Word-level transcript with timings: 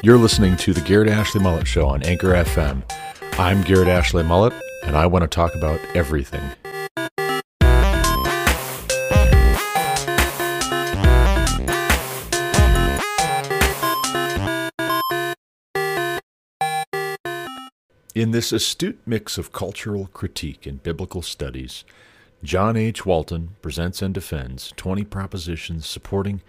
You're 0.00 0.16
listening 0.16 0.56
to 0.58 0.72
the 0.72 0.80
Garrett 0.80 1.08
Ashley 1.08 1.40
Mullet 1.40 1.66
Show 1.66 1.88
on 1.88 2.04
Anchor 2.04 2.28
FM. 2.28 2.88
I'm 3.36 3.62
Garrett 3.62 3.88
Ashley 3.88 4.22
Mullet, 4.22 4.52
and 4.84 4.96
I 4.96 5.06
want 5.06 5.24
to 5.24 5.26
talk 5.26 5.56
about 5.56 5.80
everything. 5.92 6.40
In 18.14 18.30
this 18.30 18.52
astute 18.52 19.00
mix 19.04 19.36
of 19.36 19.50
cultural 19.50 20.06
critique 20.12 20.64
and 20.64 20.80
biblical 20.80 21.22
studies, 21.22 21.84
John 22.44 22.76
H. 22.76 23.04
Walton 23.04 23.56
presents 23.62 24.00
and 24.00 24.14
defends 24.14 24.72
20 24.76 25.02
propositions 25.06 25.88
supporting 25.88 26.40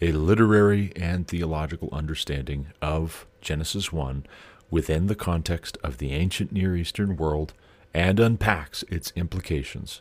a 0.00 0.12
literary 0.12 0.92
and 0.96 1.26
theological 1.26 1.88
understanding 1.92 2.66
of 2.82 3.26
Genesis 3.40 3.92
1 3.92 4.26
within 4.70 5.06
the 5.06 5.14
context 5.14 5.78
of 5.82 5.98
the 5.98 6.12
ancient 6.12 6.52
Near 6.52 6.76
Eastern 6.76 7.16
world 7.16 7.52
and 7.92 8.18
unpacks 8.18 8.82
its 8.84 9.12
implications 9.14 10.00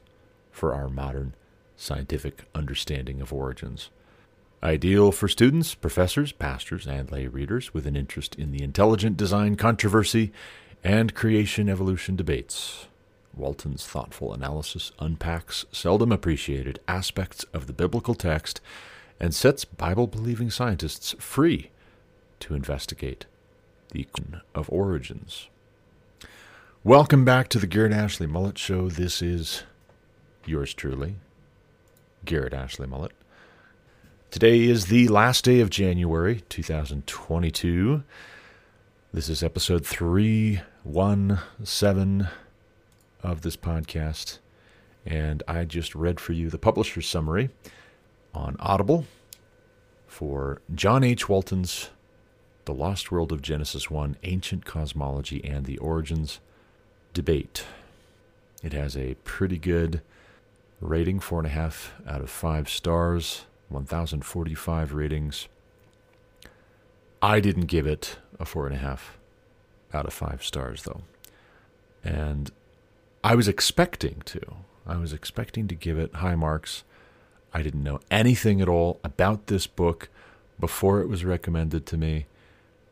for 0.51 0.73
our 0.73 0.89
modern 0.89 1.35
scientific 1.77 2.45
understanding 2.55 3.21
of 3.21 3.31
origins. 3.31 3.89
Ideal 4.63 5.11
for 5.11 5.27
students, 5.27 5.75
professors, 5.75 6.31
pastors, 6.31 6.87
and 6.87 7.11
lay 7.11 7.27
readers 7.27 7.73
with 7.73 7.85
an 7.85 7.95
interest 7.95 8.35
in 8.35 8.51
the 8.51 8.63
intelligent 8.63 9.17
design 9.17 9.57
controversy 9.57 10.31
and 10.83 11.13
creation 11.13 11.69
evolution 11.69 12.15
debates. 12.15 12.87
Walton's 13.35 13.85
thoughtful 13.85 14.33
analysis 14.33 14.91
unpacks 14.99 15.65
seldom 15.71 16.11
appreciated 16.11 16.79
aspects 16.87 17.43
of 17.53 17.67
the 17.67 17.73
biblical 17.73 18.15
text 18.15 18.61
and 19.19 19.33
sets 19.33 19.65
Bible 19.65 20.07
believing 20.07 20.49
scientists 20.49 21.15
free 21.19 21.69
to 22.39 22.53
investigate 22.53 23.25
the 23.91 24.03
question 24.05 24.41
of 24.53 24.69
origins. 24.69 25.49
Welcome 26.83 27.23
back 27.23 27.47
to 27.49 27.59
the 27.59 27.67
Garrett 27.67 27.93
Ashley 27.93 28.27
Mullet 28.27 28.57
Show. 28.57 28.89
This 28.89 29.21
is 29.21 29.63
yours 30.45 30.73
truly, 30.73 31.15
Garrett 32.25 32.53
Ashley 32.53 32.87
Mullet. 32.87 33.13
Today 34.31 34.63
is 34.63 34.87
the 34.87 35.07
last 35.07 35.45
day 35.45 35.61
of 35.61 35.69
January 35.69 36.41
2022. 36.49 38.03
This 39.13 39.29
is 39.29 39.43
episode 39.43 39.85
317 39.85 42.27
of 43.21 43.41
this 43.41 43.55
podcast, 43.55 44.39
and 45.05 45.43
I 45.47 45.65
just 45.65 45.93
read 45.93 46.19
for 46.19 46.33
you 46.33 46.49
the 46.49 46.57
publisher's 46.57 47.07
summary 47.07 47.51
on 48.33 48.55
Audible 48.59 49.05
for 50.07 50.61
John 50.73 51.03
H. 51.03 51.27
Walton's 51.29 51.89
The 52.65 52.73
Lost 52.73 53.11
World 53.11 53.31
of 53.31 53.41
Genesis 53.41 53.89
1 53.89 54.17
Ancient 54.23 54.65
Cosmology 54.65 55.43
and 55.43 55.65
the 55.65 55.77
Origins 55.77 56.39
Debate. 57.13 57.65
It 58.63 58.73
has 58.73 58.95
a 58.95 59.15
pretty 59.23 59.57
good 59.57 60.01
rating, 60.79 61.19
4.5 61.19 61.89
out 62.07 62.21
of 62.21 62.29
5 62.29 62.69
stars, 62.69 63.45
1,045 63.69 64.93
ratings. 64.93 65.47
I 67.21 67.39
didn't 67.39 67.65
give 67.65 67.87
it 67.87 68.17
a 68.39 68.45
4.5 68.45 68.99
out 69.93 70.05
of 70.05 70.13
5 70.13 70.43
stars, 70.43 70.83
though. 70.83 71.01
And 72.03 72.51
I 73.23 73.35
was 73.35 73.47
expecting 73.47 74.21
to. 74.25 74.41
I 74.85 74.97
was 74.97 75.13
expecting 75.13 75.67
to 75.69 75.75
give 75.75 75.97
it 75.97 76.15
high 76.15 76.35
marks 76.35 76.83
I 77.53 77.61
didn't 77.61 77.83
know 77.83 77.99
anything 78.09 78.61
at 78.61 78.67
all 78.67 78.99
about 79.03 79.47
this 79.47 79.67
book 79.67 80.09
before 80.59 81.01
it 81.01 81.07
was 81.07 81.23
recommended 81.23 81.85
to 81.87 81.97
me. 81.97 82.25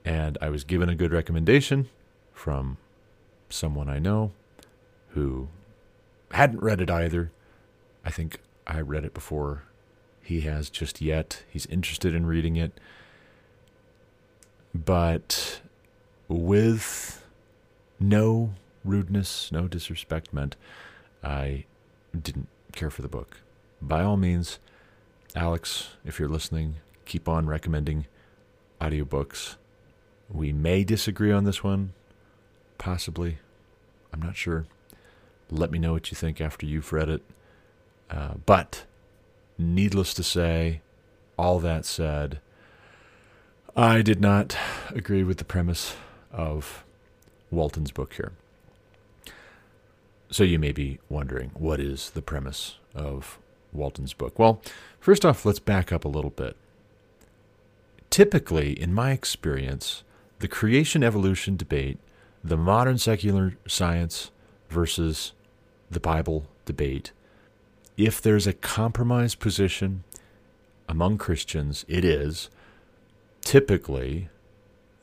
And 0.05 0.37
I 0.41 0.49
was 0.49 0.63
given 0.63 0.89
a 0.89 0.95
good 0.95 1.11
recommendation 1.11 1.89
from 2.33 2.77
someone 3.49 3.89
I 3.89 3.99
know 3.99 4.31
who 5.09 5.47
hadn't 6.31 6.61
read 6.61 6.79
it 6.81 6.89
either. 6.89 7.31
I 8.05 8.11
think 8.11 8.39
I 8.67 8.81
read 8.81 9.03
it 9.03 9.13
before 9.13 9.63
he 10.21 10.41
has 10.41 10.69
just 10.69 11.01
yet. 11.01 11.43
He's 11.49 11.65
interested 11.67 12.13
in 12.13 12.25
reading 12.25 12.55
it. 12.55 12.79
But 14.73 15.61
with 16.27 17.25
no 17.99 18.53
rudeness, 18.85 19.51
no 19.51 19.67
disrespect 19.67 20.33
meant, 20.33 20.55
I 21.23 21.65
didn't 22.19 22.47
care 22.71 22.89
for 22.89 23.01
the 23.01 23.07
book 23.07 23.37
by 23.81 24.03
all 24.03 24.17
means, 24.17 24.59
Alex, 25.35 25.89
if 26.05 26.19
you're 26.19 26.29
listening, 26.29 26.75
keep 27.05 27.27
on 27.27 27.47
recommending 27.47 28.05
audiobooks. 28.79 29.55
We 30.29 30.53
may 30.53 30.83
disagree 30.83 31.31
on 31.31 31.43
this 31.43 31.63
one, 31.63 31.93
possibly. 32.77 33.39
I'm 34.13 34.21
not 34.21 34.35
sure. 34.35 34.65
Let 35.49 35.71
me 35.71 35.79
know 35.79 35.93
what 35.93 36.11
you 36.11 36.15
think 36.15 36.39
after 36.39 36.65
you've 36.65 36.93
read 36.93 37.09
it. 37.09 37.21
Uh, 38.09 38.35
but, 38.45 38.85
needless 39.57 40.13
to 40.13 40.23
say, 40.23 40.81
all 41.37 41.59
that 41.59 41.85
said, 41.85 42.39
I 43.75 44.01
did 44.01 44.19
not 44.21 44.55
agree 44.89 45.23
with 45.23 45.37
the 45.37 45.45
premise 45.45 45.95
of 46.31 46.83
Walton's 47.49 47.91
book 47.91 48.13
here. 48.13 48.33
So 50.29 50.43
you 50.43 50.59
may 50.59 50.71
be 50.71 50.99
wondering, 51.09 51.51
what 51.53 51.79
is 51.79 52.11
the 52.11 52.21
premise 52.21 52.77
of 52.95 53.37
Walton's 53.73 54.13
book? 54.13 54.37
Well, 54.37 54.61
first 54.99 55.25
off, 55.25 55.45
let's 55.45 55.59
back 55.59 55.91
up 55.91 56.05
a 56.05 56.09
little 56.09 56.31
bit. 56.31 56.55
Typically, 58.09 58.79
in 58.79 58.93
my 58.93 59.11
experience, 59.11 60.03
the 60.39 60.47
creation 60.47 61.03
evolution 61.03 61.55
debate, 61.55 61.97
the 62.43 62.57
modern 62.57 62.97
secular 62.97 63.55
science 63.67 64.31
versus 64.69 65.33
the 65.89 65.99
Bible 65.99 66.45
debate, 66.65 67.11
if 67.97 68.21
there's 68.21 68.47
a 68.47 68.53
compromise 68.53 69.35
position 69.35 70.03
among 70.89 71.17
Christians, 71.17 71.85
it 71.87 72.03
is 72.03 72.49
typically 73.41 74.29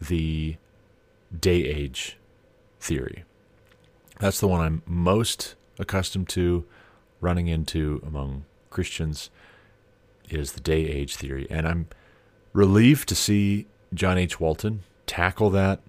the 0.01 0.57
day 1.39 1.65
age 1.65 2.17
theory. 2.81 3.25
That's 4.21 4.41
the 4.41 4.49
one 4.49 4.61
I'm 4.61 4.83
most 4.85 5.55
accustomed 5.79 6.29
to 6.31 6.65
running 7.21 7.49
into 7.49 8.03
among 8.07 8.45
Christians 8.71 9.31
is 10.31 10.53
the 10.53 10.61
day 10.61 10.87
age 10.87 11.17
theory. 11.17 11.47
And 11.51 11.67
I'm 11.67 11.89
relieved 12.53 13.09
to 13.09 13.15
see 13.15 13.67
John 13.95 14.19
H. 14.19 14.39
Walton 14.39 14.83
tackle 15.07 15.51
that 15.51 15.81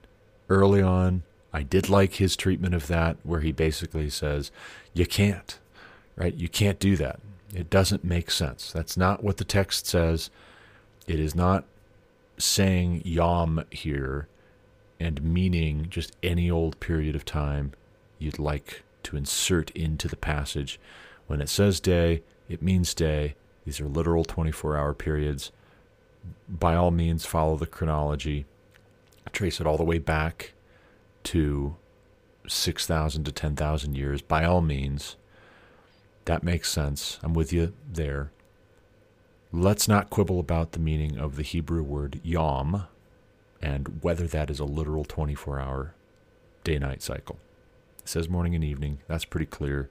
early 0.50 0.82
on. 0.82 1.24
I 1.52 1.64
did 1.64 1.90
like 1.90 2.14
his 2.16 2.36
treatment 2.36 2.76
of 2.76 2.88
that, 2.88 3.18
where 3.24 3.42
he 3.42 3.52
basically 3.52 4.10
says, 4.10 4.52
You 4.94 5.06
can't, 5.06 5.58
right? 6.16 6.34
You 6.36 6.48
can't 6.48 6.80
do 6.80 6.96
that. 6.98 7.20
It 7.54 7.70
doesn't 7.70 8.04
make 8.04 8.30
sense. 8.30 8.72
That's 8.72 8.96
not 8.96 9.24
what 9.24 9.38
the 9.38 9.44
text 9.44 9.88
says. 9.88 10.30
It 11.08 11.20
is 11.20 11.34
not 11.34 11.66
saying 12.38 13.02
yom 13.04 13.66
here 13.72 14.28
and 15.00 15.24
meaning 15.24 15.88
just 15.90 16.16
any 16.22 16.52
old 16.52 16.80
period 16.80 17.16
of 17.16 17.26
time 17.26 17.74
you'd 18.20 18.40
like 18.40 18.84
to 19.04 19.18
insert 19.18 19.72
into 19.72 20.08
the 20.08 20.16
passage. 20.16 20.80
When 21.28 21.42
it 21.42 21.50
says 21.50 21.80
day, 21.80 22.22
it 22.50 22.62
means 22.62 22.94
day. 22.94 23.36
These 23.64 23.80
are 23.80 23.88
literal 23.88 24.26
24 24.26 24.76
hour 24.76 24.94
periods. 24.94 25.52
By 26.50 26.76
all 26.76 26.92
means, 26.92 27.26
follow 27.26 27.56
the 27.56 27.68
chronology. 27.68 28.46
Trace 29.32 29.62
it 29.62 29.68
all 29.68 29.78
the 29.78 29.84
way 29.84 30.00
back 30.00 30.54
to 31.26 31.76
6,000 32.48 33.24
to 33.24 33.32
10,000 33.32 33.96
years. 33.96 34.22
By 34.24 34.44
all 34.44 34.62
means, 34.62 35.16
that 36.26 36.44
makes 36.44 36.72
sense. 36.72 37.20
I'm 37.22 37.34
with 37.34 37.54
you 37.54 37.74
there. 37.88 38.32
Let's 39.52 39.88
not 39.88 40.10
quibble 40.10 40.40
about 40.40 40.72
the 40.72 40.80
meaning 40.80 41.18
of 41.18 41.36
the 41.36 41.44
Hebrew 41.44 41.84
word 41.84 42.20
yom 42.24 42.88
and 43.62 44.00
whether 44.02 44.28
that 44.28 44.50
is 44.50 44.60
a 44.60 44.66
literal 44.66 45.06
24 45.06 45.60
hour 45.60 45.94
day 46.64 46.80
night 46.80 47.02
cycle. 47.02 47.40
It 48.00 48.10
says 48.10 48.30
morning 48.30 48.56
and 48.56 48.64
evening. 48.64 49.00
That's 49.08 49.26
pretty 49.26 49.46
clear. 49.46 49.90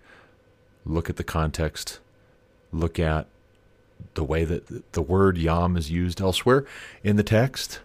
Look 0.85 1.11
at 1.11 1.17
the 1.17 1.25
context 1.25 2.00
look 2.73 2.99
at 2.99 3.26
the 4.15 4.25
way 4.25 4.44
that 4.44 4.93
the 4.93 5.03
word 5.03 5.38
yom 5.38 5.76
is 5.76 5.91
used 5.91 6.20
elsewhere 6.20 6.65
in 7.03 7.17
the 7.17 7.23
text, 7.23 7.81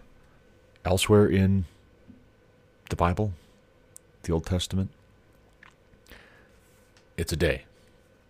elsewhere 0.84 1.26
in 1.26 1.64
the 2.90 2.96
Bible, 2.96 3.32
the 4.22 4.32
Old 4.32 4.46
Testament. 4.46 4.90
It's 7.16 7.32
a 7.32 7.36
day. 7.36 7.64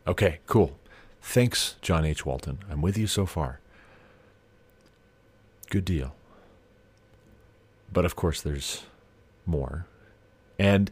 Okay, 0.07 0.41
cool. 0.47 0.77
Thanks, 1.23 1.77
John 1.81 2.05
H. 2.05 2.27
Walton. 2.27 2.59
I'm 2.71 2.83
with 2.83 2.99
you 2.99 3.07
so 3.07 3.25
far. 3.25 3.61
Good 5.71 5.87
deal. 5.87 6.15
But 7.93 8.05
of 8.05 8.15
course, 8.15 8.43
there's 8.43 8.85
more. 9.47 9.87
And 10.59 10.91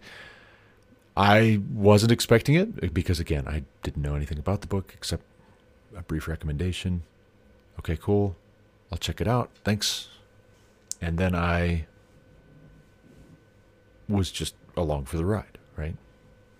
I 1.17 1.61
wasn't 1.73 2.13
expecting 2.13 2.55
it 2.55 2.95
because, 2.95 3.21
again, 3.21 3.47
I 3.47 3.65
didn't 3.83 4.03
know 4.03 4.15
anything 4.15 4.39
about 4.39 4.63
the 4.63 4.67
book 4.67 4.93
except 4.95 5.23
a 5.97 6.03
brief 6.03 6.29
recommendation. 6.29 7.03
Okay, 7.79 7.97
cool. 7.97 8.37
I'll 8.91 8.99
check 8.99 9.21
it 9.21 9.29
out. 9.29 9.51
Thanks. 9.65 10.09
And 11.01 11.19
then 11.19 11.35
I 11.35 11.87
was 14.09 14.31
just 14.31 14.55
along 14.77 15.07
for 15.07 15.17
the 15.17 15.25
ride, 15.25 15.59
right? 15.77 15.97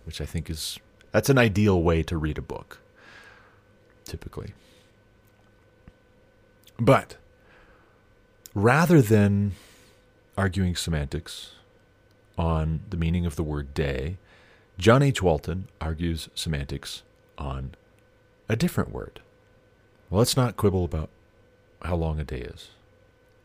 Which 0.05 0.21
I 0.21 0.25
think 0.25 0.51
is 0.51 0.79
that's 1.13 1.29
an 1.29 1.39
ideal 1.39 1.83
way 1.83 2.03
to 2.05 2.17
read 2.17 2.39
a 2.39 2.43
book, 2.43 2.81
typically. 4.05 4.55
But 6.79 7.17
rather 8.55 9.03
than 9.03 9.53
arguing 10.37 10.75
semantics 10.75 11.53
on 12.39 12.81
the 12.89 12.97
meaning 12.97 13.27
of 13.27 13.37
the 13.37 13.43
word 13.43 13.75
day, 13.75 14.17
John 14.79 15.03
H. 15.03 15.23
Walton 15.23 15.69
argues 15.81 16.29
semantics 16.35 17.03
on 17.37 17.75
a 18.53 18.57
different 18.57 18.93
word. 18.93 19.21
Let's 20.11 20.37
not 20.37 20.59
quibble 20.59 20.85
about 20.85 21.09
how 21.81 21.97
long 21.97 22.21
a 22.21 22.25
day 22.25 22.41
is. 22.41 22.69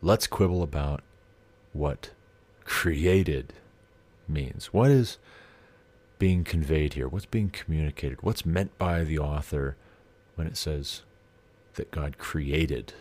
Let's 0.01 0.27
quibble 0.27 0.61
about 0.61 1.01
what 1.71 2.11
created 2.65 3.53
means. 4.27 4.73
What 4.73 4.91
is 4.91 5.17
being 6.19 6.43
conveyed 6.43 6.95
here? 6.95 7.07
What's 7.07 7.25
being 7.25 7.49
communicated? 7.49 8.21
What's 8.21 8.45
meant 8.45 8.77
by 8.77 9.05
the 9.05 9.17
author 9.17 9.77
when 10.35 10.45
it 10.45 10.57
says 10.57 11.03
that 11.75 11.89
God 11.89 12.17
created 12.17 12.93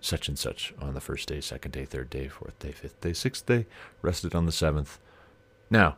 such 0.00 0.28
and 0.28 0.38
such 0.38 0.72
on 0.80 0.94
the 0.94 1.02
first 1.02 1.28
day, 1.28 1.42
second 1.42 1.72
day, 1.72 1.84
third 1.84 2.08
day, 2.08 2.28
fourth 2.28 2.58
day, 2.58 2.72
fifth 2.72 2.98
day, 3.02 3.12
sixth 3.12 3.44
day, 3.44 3.66
rested 4.00 4.34
on 4.34 4.46
the 4.46 4.52
seventh? 4.52 4.98
Now, 5.68 5.96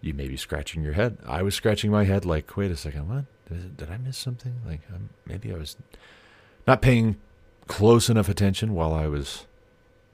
you 0.00 0.14
may 0.14 0.28
be 0.28 0.36
scratching 0.36 0.84
your 0.84 0.92
head. 0.92 1.18
I 1.26 1.42
was 1.42 1.56
scratching 1.56 1.90
my 1.90 2.04
head 2.04 2.24
like, 2.24 2.56
wait 2.56 2.70
a 2.70 2.76
second, 2.76 3.08
what? 3.08 3.24
Did, 3.50 3.88
I 3.90 3.96
miss 3.96 4.16
something? 4.16 4.54
Like, 4.64 4.80
um, 4.94 5.10
maybe 5.26 5.52
I 5.52 5.56
was 5.56 5.76
not 6.66 6.80
paying 6.80 7.16
close 7.66 8.08
enough 8.08 8.28
attention 8.28 8.74
while 8.74 8.94
I 8.94 9.08
was 9.08 9.46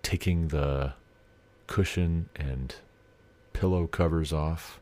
taking 0.03 0.49
the 0.49 0.95
cushion 1.67 2.29
and 2.35 2.75
pillow 3.53 3.87
covers 3.87 4.33
off 4.33 4.81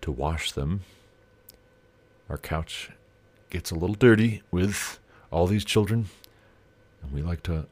to 0.00 0.10
wash 0.10 0.52
them. 0.52 0.80
Our 2.28 2.38
couch 2.38 2.90
gets 3.50 3.70
a 3.70 3.74
little 3.76 3.94
dirty 3.94 4.42
with 4.50 4.98
all 5.30 5.46
these 5.46 5.64
children, 5.64 6.06
and 7.02 7.12
we 7.12 7.22
like 7.22 7.42
to 7.44 7.66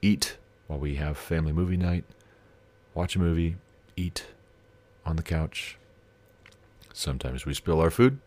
eat 0.00 0.38
while 0.66 0.78
we 0.78 0.94
have 0.94 1.18
family 1.18 1.52
movie 1.52 1.76
night, 1.76 2.04
watch 2.94 3.16
a 3.16 3.18
movie, 3.18 3.56
eat 3.96 4.24
on 5.04 5.16
the 5.16 5.22
couch. 5.22 5.76
Sometimes 6.94 7.44
we 7.44 7.52
spill 7.52 7.80
our 7.80 7.90
food. 7.90 8.18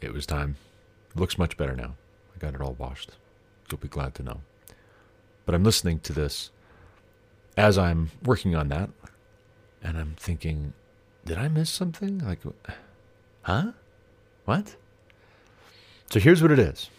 It 0.00 0.12
was 0.12 0.26
time. 0.26 0.56
looks 1.14 1.38
much 1.38 1.56
better 1.56 1.74
now. 1.74 1.94
I 2.34 2.38
got 2.38 2.54
it 2.54 2.60
all 2.60 2.74
washed. 2.74 3.12
You'll 3.70 3.78
be 3.78 3.88
glad 3.88 4.14
to 4.16 4.22
know. 4.22 4.40
But 5.44 5.54
I'm 5.54 5.64
listening 5.64 6.00
to 6.00 6.12
this 6.12 6.50
as 7.56 7.76
I'm 7.76 8.10
working 8.24 8.54
on 8.54 8.68
that, 8.68 8.90
and 9.82 9.98
I'm 9.98 10.14
thinking, 10.16 10.72
did 11.24 11.38
I 11.38 11.48
miss 11.48 11.70
something? 11.70 12.18
Like, 12.18 12.40
huh? 13.42 13.72
What? 14.44 14.76
So 16.10 16.20
here's 16.20 16.40
what 16.40 16.52
it 16.52 16.58
is. 16.58 16.90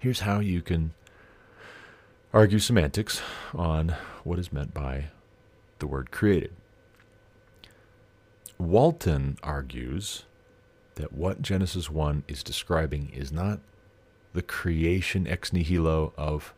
Here's 0.00 0.20
how 0.20 0.40
you 0.40 0.62
can 0.62 0.94
argue 2.32 2.58
semantics 2.58 3.20
on 3.54 3.94
what 4.24 4.38
is 4.38 4.52
meant 4.52 4.74
by 4.74 5.06
the 5.78 5.86
word 5.86 6.10
created. 6.10 6.52
Walton 8.58 9.36
argues 9.42 10.24
that 10.96 11.12
what 11.12 11.40
Genesis 11.40 11.88
1 11.88 12.24
is 12.28 12.42
describing 12.42 13.10
is 13.14 13.32
not 13.32 13.60
the 14.34 14.42
creation 14.42 15.26
ex 15.26 15.52
nihilo 15.52 16.12
of 16.18 16.52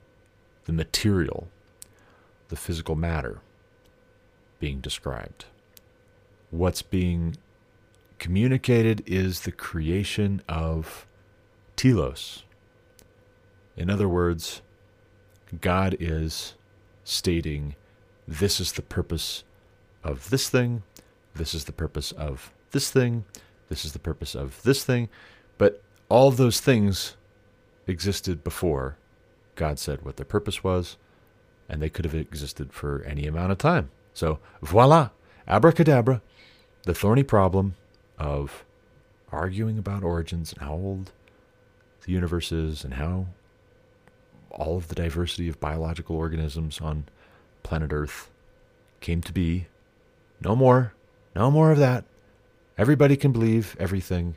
the 0.64 0.72
material 0.72 1.48
the 2.48 2.56
physical 2.56 2.96
matter 2.96 3.40
being 4.58 4.80
described. 4.80 5.44
What's 6.50 6.82
being 6.82 7.36
communicated 8.18 9.02
is 9.06 9.40
the 9.40 9.52
creation 9.52 10.42
of 10.48 11.06
telos. 11.76 12.44
In 13.76 13.90
other 13.90 14.08
words, 14.08 14.62
God 15.60 15.96
is 16.00 16.54
stating, 17.04 17.76
This 18.26 18.60
is 18.60 18.72
the 18.72 18.82
purpose 18.82 19.44
of 20.02 20.30
this 20.30 20.48
thing, 20.48 20.82
this 21.34 21.54
is 21.54 21.64
the 21.64 21.72
purpose 21.72 22.12
of 22.12 22.52
this 22.72 22.90
thing, 22.90 23.24
this 23.68 23.84
is 23.84 23.92
the 23.92 23.98
purpose 23.98 24.34
of 24.34 24.62
this 24.62 24.84
thing. 24.84 25.08
But 25.56 25.82
all 26.08 26.30
those 26.30 26.60
things 26.60 27.16
existed 27.86 28.44
before 28.44 28.96
God 29.56 29.78
said 29.78 30.04
what 30.04 30.16
their 30.16 30.24
purpose 30.26 30.62
was, 30.62 30.96
and 31.68 31.82
they 31.82 31.90
could 31.90 32.04
have 32.04 32.14
existed 32.14 32.72
for 32.72 33.02
any 33.02 33.26
amount 33.26 33.52
of 33.52 33.58
time. 33.58 33.90
So, 34.14 34.38
voila, 34.62 35.10
abracadabra, 35.46 36.22
the 36.84 36.94
thorny 36.94 37.22
problem 37.22 37.74
of 38.18 38.64
arguing 39.30 39.78
about 39.78 40.02
origins 40.02 40.52
and 40.52 40.62
how 40.62 40.72
old 40.72 41.12
the 42.06 42.12
universe 42.12 42.52
is 42.52 42.84
and 42.84 42.94
how 42.94 43.26
all 44.50 44.76
of 44.76 44.88
the 44.88 44.94
diversity 44.94 45.48
of 45.48 45.60
biological 45.60 46.16
organisms 46.16 46.80
on 46.80 47.04
planet 47.62 47.92
Earth 47.92 48.30
came 49.00 49.20
to 49.22 49.32
be. 49.32 49.66
No 50.40 50.56
more, 50.56 50.94
no 51.36 51.50
more 51.50 51.70
of 51.70 51.78
that. 51.78 52.04
Everybody 52.78 53.16
can 53.16 53.32
believe 53.32 53.76
everything, 53.80 54.36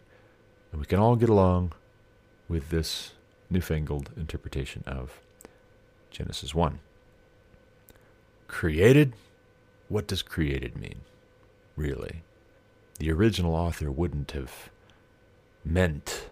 and 0.71 0.81
we 0.81 0.88
can 0.88 0.97
all 0.97 1.15
get 1.15 1.29
along 1.29 1.73
with 2.49 2.71
this 2.71 3.11
newfangled 3.51 4.09
interpretation 4.17 4.83
of 4.88 5.21
Genesis 6.09 6.55
1. 6.55 6.79
Created? 8.47 9.13
What 9.89 10.07
does 10.07 10.23
created 10.23 10.75
mean, 10.75 11.01
really? 11.75 12.23
The 12.97 13.11
original 13.11 13.53
author 13.53 13.91
wouldn't 13.91 14.31
have 14.31 14.71
meant 15.63 16.27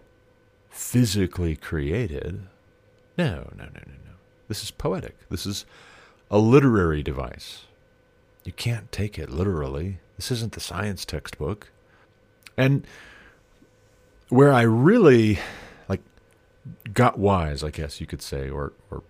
physically 0.68 1.54
created. 1.54 2.42
No, 3.16 3.52
no, 3.56 3.64
no, 3.66 3.82
no, 3.86 3.92
no. 4.04 4.12
This 4.48 4.64
is 4.64 4.72
poetic. 4.72 5.16
This 5.28 5.46
is 5.46 5.64
a 6.28 6.38
literary 6.38 7.04
device. 7.04 7.66
You 8.42 8.50
can't 8.50 8.90
take 8.90 9.16
it 9.16 9.30
literally. 9.30 10.00
This 10.16 10.32
isn't 10.32 10.54
the 10.54 10.60
science 10.60 11.04
textbook. 11.04 11.70
And 12.60 12.86
where 14.28 14.52
I 14.52 14.62
really 14.62 15.38
like 15.88 16.02
got 16.92 17.18
wise, 17.18 17.64
I 17.64 17.70
guess 17.70 18.00
you 18.00 18.06
could 18.06 18.22
say, 18.22 18.50
or 18.50 18.72
or 18.90 19.02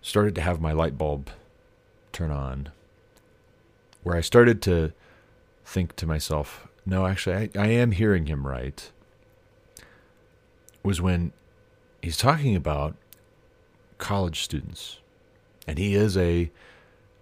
started 0.00 0.34
to 0.36 0.40
have 0.40 0.60
my 0.60 0.72
light 0.72 0.96
bulb 0.96 1.30
turn 2.12 2.30
on 2.30 2.70
where 4.02 4.16
I 4.16 4.20
started 4.20 4.62
to 4.62 4.92
think 5.64 5.96
to 5.96 6.06
myself, 6.06 6.68
no, 6.86 7.06
actually, 7.06 7.50
I, 7.56 7.64
I 7.64 7.66
am 7.66 7.90
hearing 7.90 8.26
him 8.26 8.46
right, 8.46 8.90
was 10.84 11.00
when 11.00 11.32
he's 12.00 12.16
talking 12.16 12.54
about 12.54 12.94
college 13.98 14.42
students. 14.42 15.00
And 15.66 15.76
he 15.76 15.96
is 15.96 16.16
a 16.16 16.52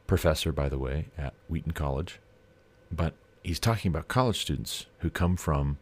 professor, 0.07 0.52
by 0.52 0.69
the 0.69 0.78
way, 0.78 1.07
at 1.16 1.33
Wheaton 1.49 1.73
College. 1.73 2.21
But 2.93 3.14
he's 3.45 3.61
talking 3.61 3.89
about 3.89 4.09
college 4.09 4.41
students 4.41 4.87
who 4.99 5.11
come 5.11 5.37
from 5.37 5.79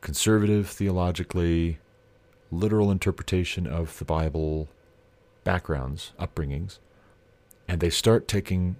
conservative, 0.00 0.68
theologically, 0.68 1.78
literal 2.50 2.90
interpretation 2.90 3.66
of 3.66 3.96
the 3.98 4.04
Bible 4.04 4.68
backgrounds, 5.44 6.12
upbringings 6.18 6.78
and 7.68 7.80
they 7.80 7.90
start 7.90 8.28
taking 8.28 8.76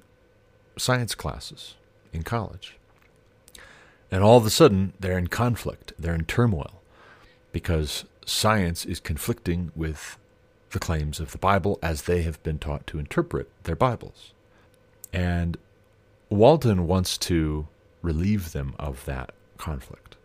science 0.77 1.15
classes 1.15 1.77
in 2.13 2.23
college. 2.23 2.77
And 4.11 4.23
all 4.23 4.37
of 4.37 4.45
a 4.45 4.51
sudden, 4.51 4.93
they're 5.01 5.17
in 5.17 5.29
conflict, 5.29 5.95
they're 5.99 6.15
in 6.15 6.27
turmoil, 6.27 6.83
because 7.53 8.05
science 8.27 8.85
is 8.85 9.01
conflicting 9.01 9.73
with 9.75 10.19
the 10.73 10.79
claims 10.79 11.21
of 11.21 11.33
the 11.33 11.39
Bible 11.39 11.79
as 11.83 12.03
they 12.03 12.23
have 12.23 12.43
been 12.43 12.59
taught 12.59 12.87
to 12.89 12.99
interpret 12.99 13.49
their 13.63 13.77
Bibles. 13.77 14.33
And 15.13 15.57
Walton 16.29 16.87
wants 16.87 17.17
to 17.19 17.69
relieve 18.03 18.53
them 18.53 18.75
of 18.79 19.05
that 19.07 19.33
conflict. 19.57 20.17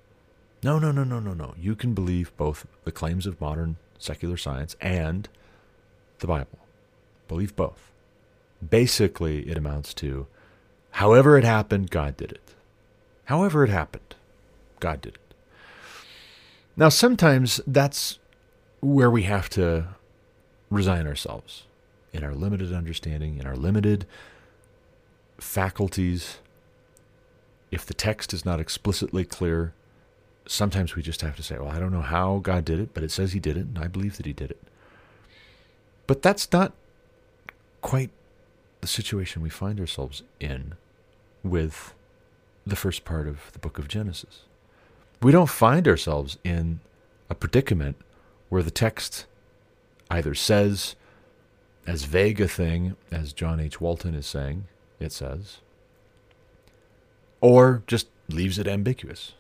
No, 0.63 0.79
no, 0.79 0.91
no, 0.91 1.03
no, 1.03 1.19
no, 1.19 1.34
no. 1.34 1.53
You 1.57 1.75
can 1.75 1.93
believe 1.93 2.36
both 2.36 2.65
the 2.84 2.91
claims 2.91 3.25
of 3.25 3.39
modern 3.39 3.77
secular 4.00 4.38
science 4.38 4.75
and 4.81 5.29
the 6.19 6.27
Bible. 6.27 6.60
Believe 7.27 7.55
both. 7.55 7.91
Basically, 8.67 9.48
it 9.50 9.57
amounts 9.57 9.93
to 9.96 10.27
however 10.91 11.38
it 11.38 11.43
happened, 11.43 11.91
God 11.91 12.17
did 12.17 12.31
it. 12.31 12.55
However 13.25 13.63
it 13.63 13.69
happened, 13.69 14.15
God 14.79 15.01
did 15.01 15.15
it. 15.15 15.34
Now, 16.75 16.89
sometimes 16.89 17.60
that's 17.67 18.19
where 18.79 19.12
we 19.12 19.24
have 19.24 19.50
to 19.50 19.89
resign 20.69 21.07
ourselves 21.07 21.63
in 22.13 22.24
our 22.24 22.34
limited 22.34 22.74
understanding, 22.74 23.38
in 23.38 23.46
our 23.46 23.55
limited 23.55 24.05
faculties. 25.39 26.38
If 27.72 27.86
the 27.86 27.94
text 27.94 28.34
is 28.34 28.46
not 28.46 28.60
explicitly 28.60 29.26
clear, 29.26 29.74
sometimes 30.48 30.96
we 30.96 31.02
just 31.02 31.22
have 31.22 31.36
to 31.36 31.44
say, 31.44 31.58
well, 31.58 31.70
I 31.70 31.80
don't 31.80 31.92
know 31.92 32.02
how 32.02 32.40
God 32.40 32.66
did 32.66 32.80
it, 32.80 32.94
but 32.94 33.04
it 33.04 33.12
says 33.12 33.34
He 33.34 33.40
did 33.40 33.58
it, 33.58 33.66
and 33.66 33.80
I 33.80 33.88
believe 33.88 34.18
that 34.18 34.26
He 34.26 34.34
did 34.34 34.52
it. 34.52 34.62
But 36.06 36.22
that's 36.22 36.52
not 36.52 36.74
quite 37.82 38.10
the 38.82 38.88
situation 38.88 39.42
we 39.42 39.50
find 39.50 39.80
ourselves 39.80 40.24
in 40.40 40.76
with 41.44 41.94
the 42.66 42.76
first 42.76 43.06
part 43.06 43.28
of 43.28 43.52
the 43.54 43.60
book 43.60 43.78
of 43.78 43.88
Genesis. 43.88 44.42
We 45.22 45.32
don't 45.32 45.50
find 45.50 45.88
ourselves 45.88 46.38
in 46.44 46.80
a 47.30 47.36
predicament 47.36 47.98
where 48.50 48.64
the 48.64 48.72
text 48.72 49.26
either 50.10 50.34
says 50.34 50.96
as 51.86 52.04
vague 52.04 52.40
a 52.40 52.48
thing 52.48 52.96
as 53.12 53.34
John 53.34 53.60
H. 53.60 53.82
Walton 53.82 54.14
is 54.14 54.28
saying, 54.28 54.66
it 55.00 55.12
says, 55.12 55.58
or 57.41 57.84
just 57.88 58.08
leaves 58.29 58.60
it 58.60 58.67
ambiguous. 58.67 59.34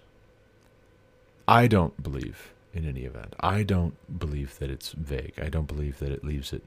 I 1.47 1.67
don't 1.67 2.01
believe 2.01 2.53
in 2.73 2.87
any 2.87 3.01
event. 3.01 3.35
I 3.39 3.63
don't 3.63 3.95
believe 4.19 4.59
that 4.59 4.69
it's 4.69 4.91
vague. 4.91 5.33
I 5.41 5.49
don't 5.49 5.67
believe 5.67 5.99
that 5.99 6.11
it 6.11 6.23
leaves 6.23 6.53
it 6.53 6.63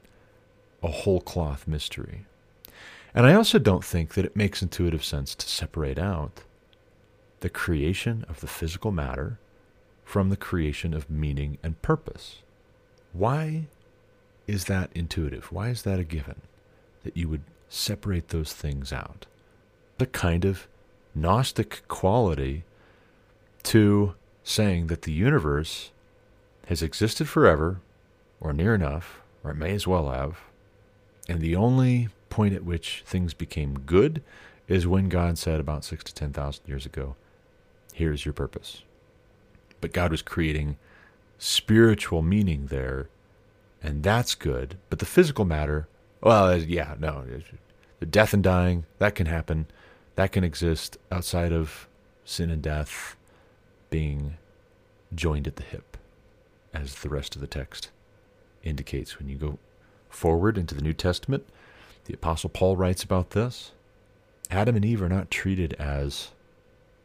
a 0.83 0.89
whole 0.89 1.21
cloth 1.21 1.67
mystery. 1.67 2.25
And 3.13 3.25
I 3.25 3.33
also 3.33 3.59
don't 3.59 3.83
think 3.83 4.13
that 4.13 4.25
it 4.25 4.35
makes 4.35 4.61
intuitive 4.61 5.03
sense 5.03 5.35
to 5.35 5.47
separate 5.47 5.99
out 5.99 6.43
the 7.41 7.49
creation 7.49 8.25
of 8.29 8.39
the 8.39 8.47
physical 8.47 8.91
matter 8.91 9.37
from 10.03 10.29
the 10.29 10.37
creation 10.37 10.93
of 10.93 11.09
meaning 11.09 11.57
and 11.61 11.81
purpose. 11.81 12.41
Why 13.13 13.67
is 14.47 14.65
that 14.65 14.89
intuitive? 14.95 15.51
Why 15.51 15.69
is 15.69 15.83
that 15.83 15.99
a 15.99 16.03
given? 16.03 16.41
That 17.03 17.17
you 17.17 17.29
would 17.29 17.43
separate 17.69 18.29
those 18.29 18.53
things 18.53 18.91
out? 18.91 19.25
The 19.97 20.05
kind 20.05 20.45
of 20.45 20.67
Gnostic 21.13 21.83
quality 21.87 22.63
to 23.63 24.15
saying 24.43 24.87
that 24.87 25.03
the 25.03 25.11
universe 25.11 25.91
has 26.67 26.81
existed 26.81 27.27
forever, 27.27 27.79
or 28.39 28.53
near 28.53 28.73
enough, 28.73 29.21
or 29.43 29.51
it 29.51 29.57
may 29.57 29.73
as 29.73 29.85
well 29.85 30.09
have, 30.09 30.37
and 31.27 31.41
the 31.41 31.55
only 31.55 32.09
point 32.29 32.55
at 32.55 32.63
which 32.63 33.03
things 33.05 33.33
became 33.33 33.79
good 33.79 34.23
is 34.67 34.87
when 34.87 35.09
God 35.09 35.37
said 35.37 35.59
about 35.59 35.83
six 35.83 36.03
to 36.05 36.13
ten 36.13 36.31
thousand 36.31 36.67
years 36.67 36.85
ago, 36.85 37.15
Here's 37.93 38.25
your 38.25 38.33
purpose. 38.33 38.83
But 39.81 39.93
God 39.93 40.11
was 40.11 40.21
creating 40.21 40.77
spiritual 41.37 42.21
meaning 42.21 42.67
there, 42.67 43.09
and 43.83 44.01
that's 44.01 44.33
good. 44.33 44.77
But 44.89 44.99
the 44.99 45.05
physical 45.05 45.43
matter, 45.43 45.87
well, 46.21 46.57
yeah, 46.57 46.95
no, 46.99 47.25
the 47.99 48.05
death 48.05 48.33
and 48.33 48.43
dying, 48.43 48.85
that 48.99 49.15
can 49.15 49.27
happen. 49.27 49.67
That 50.21 50.33
can 50.33 50.43
exist 50.43 50.99
outside 51.11 51.51
of 51.51 51.87
sin 52.25 52.51
and 52.51 52.61
death 52.61 53.15
being 53.89 54.37
joined 55.15 55.47
at 55.47 55.55
the 55.55 55.63
hip, 55.63 55.97
as 56.75 56.93
the 56.93 57.09
rest 57.09 57.33
of 57.33 57.41
the 57.41 57.47
text 57.47 57.89
indicates. 58.61 59.17
When 59.17 59.29
you 59.29 59.35
go 59.35 59.57
forward 60.11 60.59
into 60.59 60.75
the 60.75 60.83
New 60.83 60.93
Testament, 60.93 61.49
the 62.05 62.13
Apostle 62.13 62.51
Paul 62.51 62.77
writes 62.77 63.01
about 63.01 63.31
this. 63.31 63.71
Adam 64.51 64.75
and 64.75 64.85
Eve 64.85 65.01
are 65.01 65.09
not 65.09 65.31
treated 65.31 65.73
as 65.79 66.29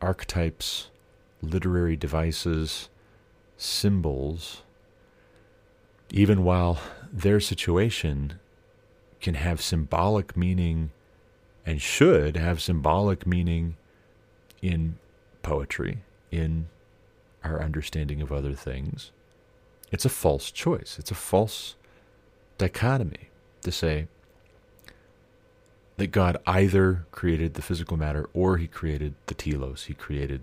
archetypes, 0.02 0.90
literary 1.40 1.96
devices, 1.96 2.90
symbols, 3.56 4.60
even 6.10 6.44
while 6.44 6.80
their 7.10 7.40
situation 7.40 8.38
can 9.22 9.36
have 9.36 9.62
symbolic 9.62 10.36
meaning 10.36 10.90
and 11.66 11.82
should 11.82 12.36
have 12.36 12.62
symbolic 12.62 13.26
meaning 13.26 13.76
in 14.62 14.96
poetry, 15.42 16.04
in 16.30 16.68
our 17.44 17.60
understanding 17.60 18.22
of 18.22 18.32
other 18.32 18.54
things. 18.54 19.10
It's 19.90 20.04
a 20.04 20.08
false 20.08 20.50
choice. 20.50 20.96
It's 20.98 21.10
a 21.10 21.14
false 21.14 21.74
dichotomy 22.56 23.30
to 23.62 23.72
say 23.72 24.06
that 25.96 26.08
God 26.08 26.36
either 26.46 27.06
created 27.10 27.54
the 27.54 27.62
physical 27.62 27.96
matter 27.96 28.28
or 28.32 28.58
he 28.58 28.66
created 28.66 29.14
the 29.26 29.34
telos, 29.34 29.84
he 29.84 29.94
created 29.94 30.42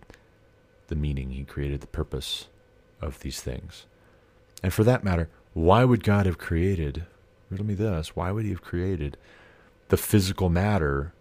the 0.87 0.95
meaning, 0.95 1.31
he 1.31 1.43
created 1.43 1.81
the 1.81 1.87
purpose 1.87 2.47
of 3.01 3.19
these 3.19 3.41
things. 3.41 3.85
And 4.61 4.73
for 4.73 4.83
that 4.83 5.03
matter, 5.03 5.29
why 5.53 5.83
would 5.83 6.03
God 6.03 6.25
have 6.25 6.37
created, 6.37 7.05
riddle 7.49 7.65
me 7.65 7.75
this, 7.75 8.15
why 8.15 8.31
would 8.31 8.45
he 8.45 8.51
have 8.51 8.61
created 8.61 9.17
the 9.89 9.97
physical 9.97 10.49
matter 10.49 11.13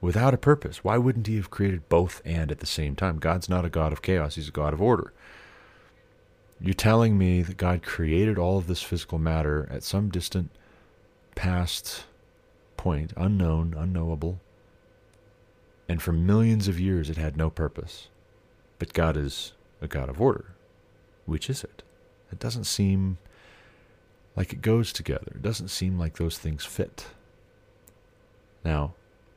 without 0.00 0.34
a 0.34 0.38
purpose? 0.38 0.84
Why 0.84 0.98
wouldn't 0.98 1.26
he 1.26 1.36
have 1.36 1.50
created 1.50 1.88
both 1.88 2.22
and 2.24 2.50
at 2.50 2.60
the 2.60 2.66
same 2.66 2.96
time? 2.96 3.18
God's 3.18 3.48
not 3.48 3.64
a 3.64 3.70
God 3.70 3.92
of 3.92 4.02
chaos, 4.02 4.36
he's 4.36 4.48
a 4.48 4.52
God 4.52 4.72
of 4.72 4.82
order. 4.82 5.12
You're 6.60 6.74
telling 6.74 7.16
me 7.16 7.42
that 7.42 7.56
God 7.56 7.82
created 7.82 8.36
all 8.36 8.58
of 8.58 8.66
this 8.66 8.82
physical 8.82 9.18
matter 9.18 9.68
at 9.70 9.84
some 9.84 10.10
distant 10.10 10.50
past 11.36 12.04
point, 12.76 13.12
unknown, 13.16 13.74
unknowable, 13.76 14.40
and 15.88 16.02
for 16.02 16.12
millions 16.12 16.66
of 16.66 16.80
years 16.80 17.08
it 17.08 17.16
had 17.16 17.36
no 17.36 17.48
purpose. 17.48 18.08
But 18.78 18.92
God 18.92 19.16
is 19.16 19.52
a 19.80 19.86
God 19.86 20.08
of 20.08 20.20
order. 20.20 20.54
Which 21.26 21.48
is 21.48 21.62
it? 21.62 21.82
It 22.32 22.38
doesn't 22.38 22.64
seem 22.64 23.18
like 24.36 24.52
it 24.52 24.62
goes 24.62 24.92
together. 24.92 25.32
It 25.34 25.42
doesn't 25.42 25.68
seem 25.68 25.98
like 25.98 26.16
those 26.16 26.38
things 26.38 26.64
fit. 26.64 27.06
Now, 28.64 28.94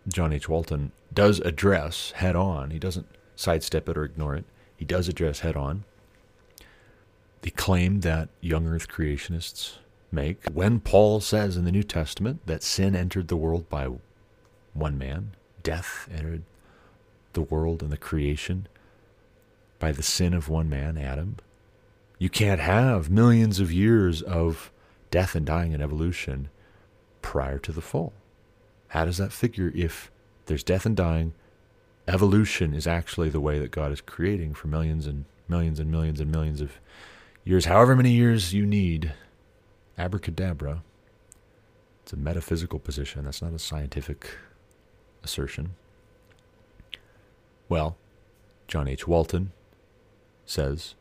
John 0.08 0.34
H. 0.34 0.50
Walton 0.50 0.92
does 1.14 1.40
address 1.40 2.12
head 2.12 2.36
on, 2.36 2.72
he 2.72 2.80
doesn't 2.80 3.08
sidestep 3.36 3.88
it 3.90 3.98
or 3.98 4.04
ignore 4.04 4.36
it. 4.36 4.46
He 4.78 4.86
does 4.86 5.08
address 5.08 5.40
head 5.40 5.56
on 5.56 5.84
the 7.42 7.52
claim 7.52 8.02
that 8.02 8.30
young 8.40 8.68
earth 8.68 8.88
creationists 8.88 9.78
make. 10.12 10.46
When 10.54 10.80
Paul 10.80 11.22
says 11.22 11.58
in 11.58 11.66
the 11.66 11.72
New 11.72 11.84
Testament 11.84 12.42
that 12.46 12.64
sin 12.64 12.96
entered 12.96 13.28
the 13.28 13.38
world 13.38 13.70
by 13.70 13.90
one 14.74 14.98
man, 14.98 15.32
death 15.64 16.08
entered 16.14 16.44
the 17.34 17.42
world 17.42 17.82
and 17.82 17.92
the 17.92 17.98
creation 17.98 18.68
by 19.80 19.92
the 19.92 20.04
sin 20.04 20.34
of 20.34 20.50
one 20.50 20.70
man, 20.70 20.98
Adam, 20.98 21.38
you 22.20 22.30
can't 22.30 22.62
have 22.62 23.10
millions 23.10 23.60
of 23.60 23.72
years 23.72 24.22
of 24.22 24.72
death 25.10 25.34
and 25.34 25.46
dying 25.46 25.74
and 25.74 25.82
evolution 25.82 26.50
prior 27.22 27.58
to 27.58 27.72
the 27.72 27.82
fall. 27.82 28.14
How 28.92 29.06
does 29.06 29.18
that 29.18 29.32
figure 29.32 29.72
if 29.74 30.12
there's 30.48 30.66
death 30.66 30.86
and 30.86 30.98
dying? 30.98 31.34
Evolution 32.10 32.74
is 32.74 32.86
actually 32.86 33.30
the 33.30 33.40
way 33.40 33.58
that 33.58 33.72
God 33.72 33.94
is 33.94 34.02
creating 34.02 34.54
for 34.54 34.68
millions 34.68 35.08
and 35.08 35.24
millions 35.48 35.80
and 35.80 35.90
millions 35.90 36.20
and 36.20 36.30
millions 36.30 36.60
of 36.60 36.74
years, 37.46 37.66
however 37.66 37.96
many 37.96 38.12
years 38.12 38.54
you 38.54 38.66
need. 38.66 39.14
Abracadabra. 39.98 40.84
It's 42.04 42.12
a 42.12 42.18
metaphysical 42.18 42.80
position. 42.80 43.24
That's 43.24 43.42
not 43.42 43.54
a 43.54 43.60
scientific 43.60 44.36
assertion. 45.24 45.76
Well, 47.70 47.96
John 48.68 48.90
H. 48.90 49.08
Walton 49.08 49.54
says 50.46 50.96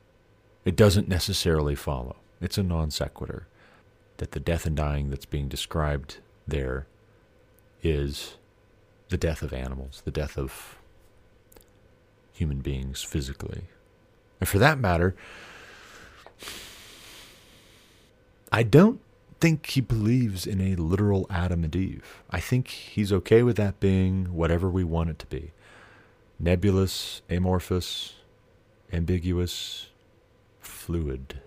it 0.65 0.77
doesn't 0.77 1.09
necessarily 1.09 1.75
follow. 1.75 2.17
It's 2.41 2.57
a 2.57 2.63
non 2.63 2.93
sequitur 2.93 3.49
that 4.19 4.31
the 4.31 4.39
death 4.39 4.65
and 4.65 4.77
dying 4.77 5.11
that's 5.11 5.27
being 5.27 5.49
described 5.49 6.19
there 6.47 6.87
is 7.83 8.37
the 9.09 9.17
death 9.17 9.43
of 9.43 9.53
animals, 9.53 10.03
the 10.05 10.11
death 10.11 10.39
of 10.39 10.77
human 12.33 12.61
beings 12.61 13.03
physically. 13.03 13.65
And 14.41 14.49
for 14.49 14.59
that 14.59 14.79
matter, 14.79 15.15
I 18.53 18.63
don't 18.63 19.01
think 19.41 19.67
he 19.67 19.81
believes 19.81 20.47
in 20.47 20.61
a 20.61 20.75
literal 20.77 21.27
Adam 21.31 21.65
and 21.65 21.75
Eve. 21.75 22.23
I 22.31 22.41
think 22.41 22.69
he's 22.69 23.13
okay 23.13 23.43
with 23.43 23.57
that 23.57 23.81
being 23.81 24.35
whatever 24.35 24.69
we 24.69 24.85
want 24.85 25.11
it 25.11 25.19
to 25.21 25.27
be 25.27 25.53
nebulous, 26.39 27.21
amorphous, 27.29 28.15
ambiguous, 28.93 29.89
fluid. 30.59 31.41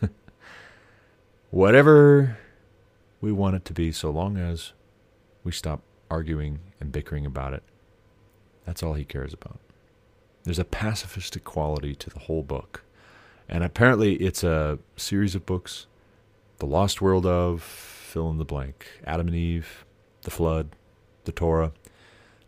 whatever 1.50 2.38
we 3.20 3.30
want 3.30 3.56
it 3.56 3.64
to 3.66 3.72
be, 3.74 3.92
so 3.92 4.10
long 4.10 4.38
as 4.38 4.72
we 5.44 5.52
stop 5.52 5.82
arguing 6.10 6.58
and 6.80 6.90
bickering 6.90 7.26
about 7.26 7.52
it. 7.52 7.62
That's 8.66 8.82
all 8.82 8.94
he 8.94 9.04
cares 9.04 9.32
about. 9.32 9.60
There's 10.44 10.58
a 10.58 10.64
pacifistic 10.64 11.44
quality 11.44 11.94
to 11.94 12.10
the 12.10 12.20
whole 12.20 12.42
book. 12.42 12.82
And 13.48 13.62
apparently, 13.62 14.14
it's 14.16 14.42
a 14.42 14.78
series 14.96 15.34
of 15.34 15.46
books 15.46 15.86
The 16.58 16.66
Lost 16.66 17.02
World 17.02 17.26
of, 17.26 17.62
fill 17.62 18.30
in 18.30 18.38
the 18.38 18.44
blank, 18.44 18.86
Adam 19.06 19.28
and 19.28 19.36
Eve, 19.36 19.84
The 20.22 20.30
Flood, 20.30 20.70
The 21.24 21.32
Torah. 21.32 21.72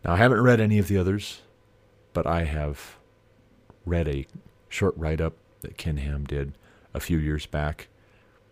Now, 0.03 0.13
I 0.13 0.17
haven't 0.17 0.41
read 0.41 0.59
any 0.59 0.79
of 0.79 0.87
the 0.87 0.97
others, 0.97 1.41
but 2.13 2.25
I 2.25 2.45
have 2.45 2.97
read 3.85 4.07
a 4.07 4.25
short 4.69 4.95
write 4.97 5.21
up 5.21 5.33
that 5.61 5.77
Ken 5.77 5.97
Ham 5.97 6.25
did 6.25 6.53
a 6.93 6.99
few 6.99 7.17
years 7.17 7.45
back. 7.45 7.87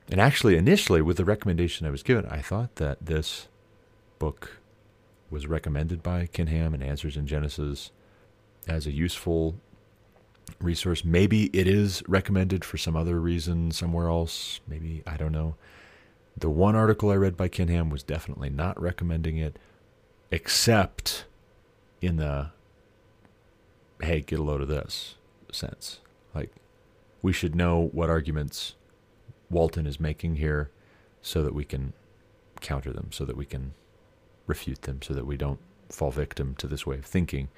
And 0.10 0.22
actually, 0.22 0.56
initially, 0.56 1.02
with 1.02 1.18
the 1.18 1.26
recommendation 1.26 1.88
I 1.88 1.92
was 1.92 2.04
given, 2.04 2.26
I 2.28 2.42
thought 2.42 2.76
that 2.76 3.06
this 3.06 3.48
book 4.20 4.58
was 5.30 5.48
recommended 5.48 6.04
by 6.04 6.28
Ken 6.28 6.48
Ham 6.48 6.74
and 6.74 6.84
Answers 6.84 7.18
in 7.18 7.28
Genesis 7.28 7.92
as 8.68 8.86
a 8.86 8.92
useful 8.92 9.56
resource. 10.60 11.04
Maybe 11.04 11.46
it 11.54 11.68
is 11.68 12.04
recommended 12.08 12.64
for 12.64 12.78
some 12.78 12.96
other 12.96 13.20
reason 13.20 13.72
somewhere 13.72 14.08
else. 14.08 14.60
Maybe, 14.68 15.04
I 15.06 15.18
don't 15.18 15.32
know. 15.32 15.56
The 16.38 16.50
one 16.50 16.76
article 16.76 17.10
I 17.10 17.16
read 17.16 17.38
by 17.38 17.48
Ken 17.48 17.70
Ham 17.70 17.90
was 17.90 18.04
definitely 18.04 18.50
not 18.50 18.80
recommending 18.80 19.38
it, 19.38 19.58
except 20.32 21.26
in 22.02 22.18
the 22.18 22.52
hey, 24.02 24.22
get 24.22 24.40
a 24.40 24.44
load 24.44 24.62
of 24.62 24.68
this 24.68 25.16
sense. 25.52 26.02
Like, 26.34 26.52
we 27.22 27.32
should 27.32 27.56
know 27.56 27.90
what 27.94 28.10
arguments 28.10 28.76
Walton 29.50 29.88
is 29.88 30.00
making 30.00 30.36
here 30.36 30.70
so 31.22 31.42
that 31.44 31.56
we 31.56 31.64
can 31.64 31.94
counter 32.60 32.92
them, 32.92 33.10
so 33.12 33.26
that 33.26 33.38
we 33.38 33.46
can 33.46 33.74
refute 34.48 34.84
them, 34.84 35.02
so 35.02 35.14
that 35.14 35.26
we 35.26 35.38
don't 35.38 35.60
fall 35.90 36.12
victim 36.12 36.56
to 36.56 36.68
this 36.68 36.86
way 36.86 36.98
of 36.98 37.06
thinking. 37.06 37.50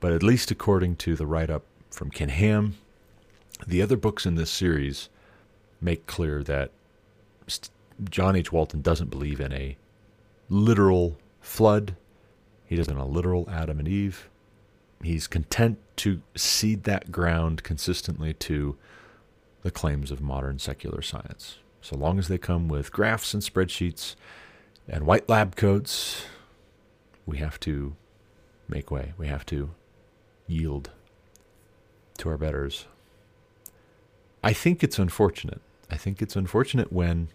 But 0.00 0.12
at 0.12 0.22
least 0.22 0.50
according 0.50 0.96
to 0.96 1.16
the 1.16 1.26
write 1.26 1.50
up 1.50 1.64
from 1.90 2.10
Ken 2.10 2.28
Ham, 2.28 2.76
the 3.66 3.82
other 3.82 3.96
books 3.96 4.26
in 4.26 4.36
this 4.36 4.50
series 4.50 5.08
make 5.80 6.06
clear 6.06 6.42
that 6.44 6.70
John 8.08 8.36
H. 8.36 8.52
Walton 8.52 8.82
doesn't 8.82 9.10
believe 9.10 9.40
in 9.40 9.52
a 9.52 9.76
literal 10.48 11.16
flood. 11.40 11.96
He 12.66 12.76
doesn't 12.76 12.96
a 12.96 13.06
literal 13.06 13.48
Adam 13.50 13.78
and 13.78 13.88
Eve. 13.88 14.28
He's 15.02 15.26
content 15.26 15.78
to 15.96 16.22
cede 16.36 16.84
that 16.84 17.10
ground 17.10 17.62
consistently 17.62 18.34
to 18.34 18.76
the 19.62 19.70
claims 19.70 20.10
of 20.10 20.20
modern 20.20 20.58
secular 20.58 21.02
science. 21.02 21.58
So 21.80 21.96
long 21.96 22.18
as 22.18 22.28
they 22.28 22.38
come 22.38 22.68
with 22.68 22.92
graphs 22.92 23.34
and 23.34 23.42
spreadsheets 23.42 24.14
and 24.88 25.04
white 25.06 25.28
lab 25.28 25.54
coats, 25.56 26.24
we 27.26 27.38
have 27.38 27.60
to 27.60 27.94
make 28.68 28.90
way. 28.90 29.12
We 29.18 29.26
have 29.26 29.44
to 29.46 29.70
yield 30.46 30.90
to 32.18 32.28
our 32.30 32.38
betters. 32.38 32.86
I 34.42 34.52
think 34.52 34.82
it's 34.82 34.98
unfortunate. 34.98 35.60
I 35.90 35.96
think 35.96 36.22
it's 36.22 36.36
unfortunate 36.36 36.92
when 36.92 37.28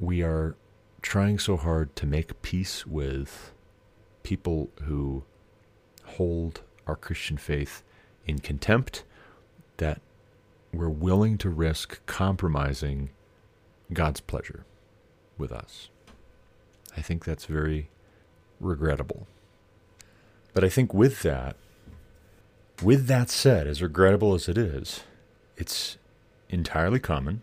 we 0.00 0.22
are 0.22 0.56
trying 1.02 1.38
so 1.38 1.56
hard 1.56 1.94
to 1.96 2.06
make 2.06 2.42
peace 2.42 2.86
with 2.86 3.52
people 4.22 4.70
who 4.82 5.24
hold 6.04 6.62
our 6.86 6.96
Christian 6.96 7.36
faith 7.36 7.82
in 8.26 8.38
contempt 8.38 9.04
that 9.76 10.00
we're 10.72 10.88
willing 10.88 11.38
to 11.38 11.48
risk 11.48 12.04
compromising 12.06 13.10
God's 13.92 14.20
pleasure 14.20 14.64
with 15.36 15.52
us. 15.52 15.88
I 16.98 17.00
think 17.00 17.24
that's 17.24 17.46
very 17.46 17.90
regrettable. 18.58 19.28
But 20.52 20.64
I 20.64 20.68
think 20.68 20.92
with 20.92 21.22
that, 21.22 21.54
with 22.82 23.06
that 23.06 23.30
said, 23.30 23.68
as 23.68 23.80
regrettable 23.80 24.34
as 24.34 24.48
it 24.48 24.58
is, 24.58 25.04
it's 25.56 25.96
entirely 26.48 26.98
common. 26.98 27.42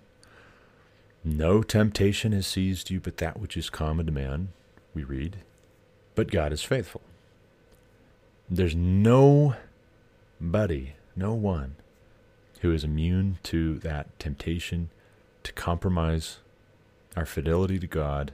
No 1.23 1.63
temptation 1.63 2.33
has 2.33 2.45
seized 2.45 2.91
you 2.91 2.99
but 2.99 3.15
that 3.17 3.39
which 3.39 3.55
is 3.55 3.69
common 3.69 4.05
to 4.07 4.11
man, 4.11 4.49
we 4.93 5.05
read. 5.05 5.37
But 6.15 6.31
God 6.31 6.51
is 6.51 6.61
faithful. 6.61 7.01
There's 8.49 8.75
nobody, 8.75 9.55
no 11.15 11.33
one, 11.33 11.77
who 12.59 12.73
is 12.73 12.83
immune 12.83 13.39
to 13.43 13.79
that 13.79 14.19
temptation 14.19 14.89
to 15.43 15.53
compromise 15.53 16.39
our 17.15 17.25
fidelity 17.25 17.79
to 17.79 17.87
God 17.87 18.33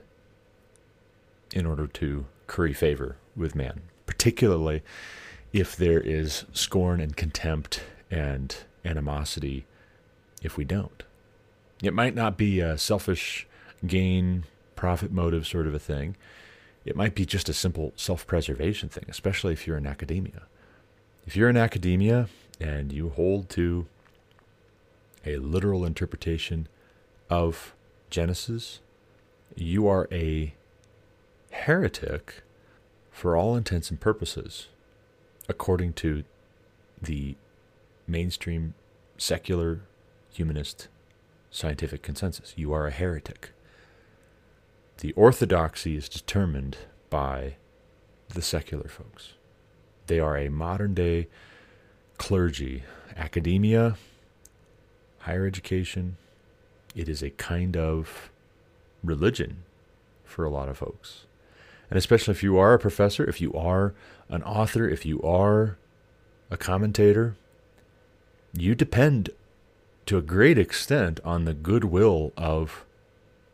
in 1.52 1.66
order 1.66 1.86
to 1.86 2.26
curry 2.46 2.72
favor 2.72 3.16
with 3.36 3.54
man, 3.54 3.82
particularly 4.06 4.82
if 5.52 5.76
there 5.76 6.00
is 6.00 6.44
scorn 6.52 7.00
and 7.00 7.16
contempt 7.16 7.82
and 8.10 8.56
animosity 8.84 9.66
if 10.42 10.56
we 10.56 10.64
don't. 10.64 11.02
It 11.82 11.94
might 11.94 12.14
not 12.14 12.36
be 12.36 12.60
a 12.60 12.78
selfish 12.78 13.46
gain, 13.86 14.44
profit 14.76 15.12
motive 15.12 15.46
sort 15.46 15.66
of 15.66 15.74
a 15.74 15.78
thing. 15.78 16.16
It 16.84 16.96
might 16.96 17.14
be 17.14 17.24
just 17.24 17.48
a 17.48 17.52
simple 17.52 17.92
self 17.96 18.26
preservation 18.26 18.88
thing, 18.88 19.04
especially 19.08 19.52
if 19.52 19.66
you're 19.66 19.76
in 19.76 19.86
academia. 19.86 20.42
If 21.26 21.36
you're 21.36 21.48
in 21.48 21.56
academia 21.56 22.28
and 22.60 22.92
you 22.92 23.10
hold 23.10 23.48
to 23.50 23.86
a 25.24 25.36
literal 25.36 25.84
interpretation 25.84 26.68
of 27.30 27.74
Genesis, 28.10 28.80
you 29.54 29.86
are 29.86 30.08
a 30.10 30.54
heretic 31.52 32.42
for 33.10 33.36
all 33.36 33.54
intents 33.54 33.90
and 33.90 34.00
purposes, 34.00 34.68
according 35.48 35.92
to 35.92 36.24
the 37.00 37.36
mainstream 38.06 38.74
secular 39.16 39.80
humanist 40.32 40.88
scientific 41.50 42.02
consensus. 42.02 42.54
You 42.56 42.72
are 42.72 42.86
a 42.86 42.90
heretic. 42.90 43.52
The 44.98 45.12
orthodoxy 45.12 45.96
is 45.96 46.08
determined 46.08 46.78
by 47.10 47.56
the 48.28 48.42
secular 48.42 48.88
folks. 48.88 49.34
They 50.06 50.18
are 50.18 50.36
a 50.36 50.48
modern 50.48 50.94
day 50.94 51.28
clergy, 52.18 52.84
academia, 53.16 53.96
higher 55.20 55.46
education. 55.46 56.16
It 56.94 57.08
is 57.08 57.22
a 57.22 57.30
kind 57.30 57.76
of 57.76 58.30
religion 59.02 59.64
for 60.24 60.44
a 60.44 60.50
lot 60.50 60.68
of 60.68 60.78
folks. 60.78 61.26
And 61.92 61.98
especially 61.98 62.32
if 62.32 62.42
you 62.42 62.56
are 62.56 62.72
a 62.72 62.78
professor, 62.78 63.22
if 63.28 63.38
you 63.42 63.52
are 63.52 63.92
an 64.30 64.42
author, 64.44 64.88
if 64.88 65.04
you 65.04 65.20
are 65.20 65.76
a 66.50 66.56
commentator, 66.56 67.36
you 68.54 68.74
depend 68.74 69.28
to 70.06 70.16
a 70.16 70.22
great 70.22 70.56
extent 70.56 71.20
on 71.22 71.44
the 71.44 71.52
goodwill 71.52 72.32
of 72.34 72.86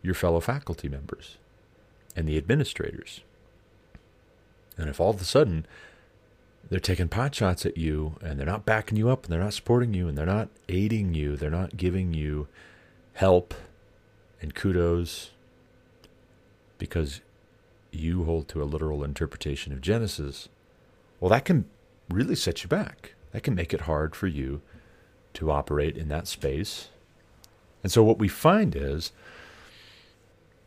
your 0.02 0.14
fellow 0.14 0.38
faculty 0.38 0.88
members 0.88 1.38
and 2.14 2.28
the 2.28 2.38
administrators. 2.38 3.22
And 4.76 4.88
if 4.88 5.00
all 5.00 5.10
of 5.10 5.20
a 5.20 5.24
sudden 5.24 5.66
they're 6.70 6.78
taking 6.78 7.08
pot 7.08 7.34
shots 7.34 7.66
at 7.66 7.76
you 7.76 8.18
and 8.22 8.38
they're 8.38 8.46
not 8.46 8.64
backing 8.64 8.96
you 8.96 9.10
up 9.10 9.24
and 9.24 9.32
they're 9.32 9.42
not 9.42 9.54
supporting 9.54 9.94
you 9.94 10.06
and 10.06 10.16
they're 10.16 10.24
not 10.24 10.48
aiding 10.68 11.12
you, 11.12 11.36
they're 11.36 11.50
not 11.50 11.76
giving 11.76 12.14
you 12.14 12.46
help 13.14 13.52
and 14.40 14.54
kudos 14.54 15.32
because 16.78 17.20
you 17.98 18.24
hold 18.24 18.48
to 18.48 18.62
a 18.62 18.64
literal 18.64 19.04
interpretation 19.04 19.72
of 19.72 19.80
Genesis, 19.80 20.48
well, 21.20 21.30
that 21.30 21.44
can 21.44 21.64
really 22.08 22.36
set 22.36 22.62
you 22.62 22.68
back. 22.68 23.14
That 23.32 23.42
can 23.42 23.54
make 23.54 23.74
it 23.74 23.82
hard 23.82 24.16
for 24.16 24.26
you 24.26 24.62
to 25.34 25.50
operate 25.50 25.96
in 25.96 26.08
that 26.08 26.26
space. 26.26 26.88
And 27.82 27.92
so, 27.92 28.02
what 28.02 28.18
we 28.18 28.28
find 28.28 28.74
is, 28.74 29.12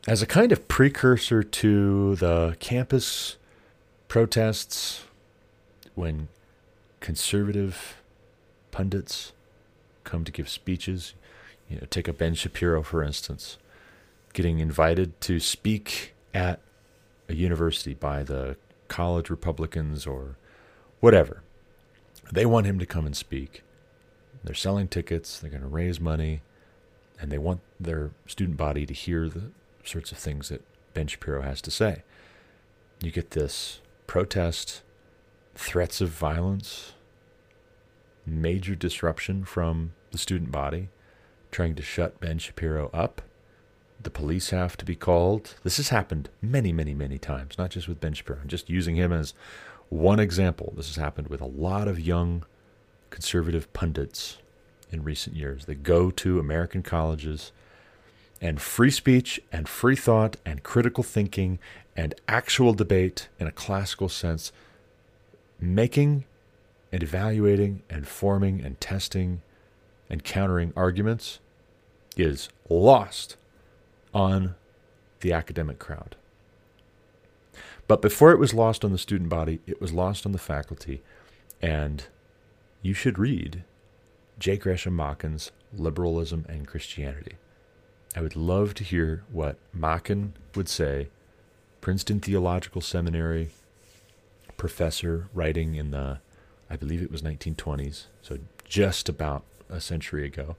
as 0.06 0.22
a 0.22 0.26
kind 0.26 0.52
of 0.52 0.68
precursor 0.68 1.42
to 1.42 2.16
the 2.16 2.56
campus 2.60 3.36
protests, 4.08 5.04
when 5.94 6.28
conservative 7.00 7.96
pundits 8.70 9.32
come 10.04 10.24
to 10.24 10.32
give 10.32 10.48
speeches, 10.48 11.14
you 11.68 11.76
know, 11.76 11.86
take 11.90 12.08
a 12.08 12.12
Ben 12.12 12.34
Shapiro, 12.34 12.82
for 12.82 13.02
instance, 13.02 13.58
getting 14.32 14.58
invited 14.58 15.20
to 15.22 15.38
speak 15.40 16.14
at 16.32 16.60
a 17.28 17.34
university 17.34 17.94
by 17.94 18.22
the 18.22 18.56
college 18.88 19.30
Republicans 19.30 20.06
or 20.06 20.36
whatever. 21.00 21.42
They 22.30 22.46
want 22.46 22.66
him 22.66 22.78
to 22.78 22.86
come 22.86 23.06
and 23.06 23.16
speak. 23.16 23.62
They're 24.44 24.54
selling 24.54 24.88
tickets, 24.88 25.38
they're 25.38 25.50
going 25.50 25.62
to 25.62 25.68
raise 25.68 26.00
money, 26.00 26.42
and 27.20 27.30
they 27.30 27.38
want 27.38 27.60
their 27.78 28.10
student 28.26 28.56
body 28.56 28.86
to 28.86 28.94
hear 28.94 29.28
the 29.28 29.50
sorts 29.84 30.12
of 30.12 30.18
things 30.18 30.48
that 30.48 30.62
Ben 30.94 31.06
Shapiro 31.06 31.42
has 31.42 31.60
to 31.62 31.70
say. 31.70 32.02
You 33.00 33.10
get 33.10 33.30
this 33.32 33.80
protest, 34.06 34.82
threats 35.54 36.00
of 36.00 36.08
violence, 36.10 36.92
major 38.26 38.74
disruption 38.74 39.44
from 39.44 39.92
the 40.10 40.18
student 40.18 40.50
body, 40.50 40.88
trying 41.50 41.74
to 41.74 41.82
shut 41.82 42.20
Ben 42.20 42.38
Shapiro 42.38 42.90
up. 42.92 43.22
The 44.02 44.10
police 44.10 44.50
have 44.50 44.76
to 44.78 44.84
be 44.84 44.96
called. 44.96 45.54
This 45.62 45.76
has 45.76 45.90
happened 45.90 46.28
many, 46.40 46.72
many, 46.72 46.94
many 46.94 47.18
times, 47.18 47.56
not 47.56 47.70
just 47.70 47.88
with 47.88 48.00
Ben 48.00 48.14
Shapiro. 48.14 48.40
I'm 48.42 48.48
just 48.48 48.68
using 48.68 48.96
him 48.96 49.12
as 49.12 49.32
one 49.90 50.18
example. 50.18 50.72
This 50.76 50.88
has 50.88 50.96
happened 50.96 51.28
with 51.28 51.40
a 51.40 51.46
lot 51.46 51.86
of 51.86 52.00
young 52.00 52.44
conservative 53.10 53.72
pundits 53.72 54.38
in 54.90 55.04
recent 55.04 55.36
years 55.36 55.66
that 55.66 55.82
go 55.82 56.10
to 56.10 56.40
American 56.40 56.82
colleges 56.82 57.52
and 58.40 58.60
free 58.60 58.90
speech 58.90 59.40
and 59.52 59.68
free 59.68 59.94
thought 59.94 60.36
and 60.44 60.62
critical 60.62 61.04
thinking 61.04 61.58
and 61.96 62.14
actual 62.26 62.72
debate 62.72 63.28
in 63.38 63.46
a 63.46 63.52
classical 63.52 64.08
sense, 64.08 64.50
making 65.60 66.24
and 66.90 67.02
evaluating 67.02 67.82
and 67.88 68.08
forming 68.08 68.60
and 68.60 68.80
testing 68.80 69.42
and 70.10 70.24
countering 70.24 70.72
arguments 70.74 71.38
is 72.16 72.48
lost 72.68 73.36
on 74.12 74.54
the 75.20 75.32
academic 75.32 75.78
crowd. 75.78 76.16
But 77.88 78.02
before 78.02 78.32
it 78.32 78.38
was 78.38 78.54
lost 78.54 78.84
on 78.84 78.92
the 78.92 78.98
student 78.98 79.28
body, 79.28 79.60
it 79.66 79.80
was 79.80 79.92
lost 79.92 80.24
on 80.26 80.32
the 80.32 80.38
faculty 80.38 81.02
and 81.60 82.04
you 82.82 82.94
should 82.94 83.18
read 83.18 83.64
J. 84.38 84.56
Gresham 84.56 84.96
Machen's 84.96 85.52
Liberalism 85.72 86.44
and 86.48 86.66
Christianity. 86.66 87.36
I 88.14 88.20
would 88.20 88.36
love 88.36 88.74
to 88.74 88.84
hear 88.84 89.22
what 89.30 89.56
Machen 89.72 90.34
would 90.54 90.68
say, 90.68 91.08
Princeton 91.80 92.20
Theological 92.20 92.80
Seminary 92.80 93.50
professor 94.56 95.28
writing 95.32 95.74
in 95.74 95.90
the 95.90 96.18
I 96.70 96.76
believe 96.76 97.02
it 97.02 97.12
was 97.12 97.20
1920s, 97.20 98.04
so 98.22 98.38
just 98.64 99.08
about 99.08 99.44
a 99.68 99.78
century 99.78 100.24
ago. 100.24 100.56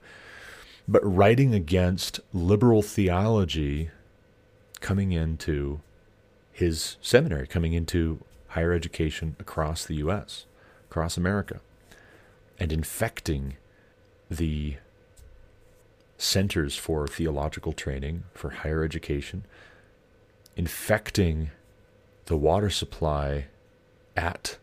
But 0.86 1.02
writing 1.04 1.54
against 1.54 2.20
liberal 2.32 2.82
theology 2.82 3.90
coming 4.80 5.12
into 5.12 5.80
his 6.52 6.96
seminary, 7.00 7.46
coming 7.46 7.72
into 7.72 8.20
higher 8.48 8.72
education 8.72 9.34
across 9.40 9.84
the 9.84 9.96
US, 9.96 10.46
across 10.90 11.16
America, 11.16 11.60
and 12.58 12.72
infecting 12.72 13.56
the 14.30 14.76
centers 16.18 16.76
for 16.76 17.08
theological 17.08 17.72
training, 17.72 18.24
for 18.34 18.50
higher 18.50 18.84
education, 18.84 19.44
infecting 20.56 21.50
the 22.26 22.36
water 22.36 22.70
supply 22.70 23.46
at 24.16 24.58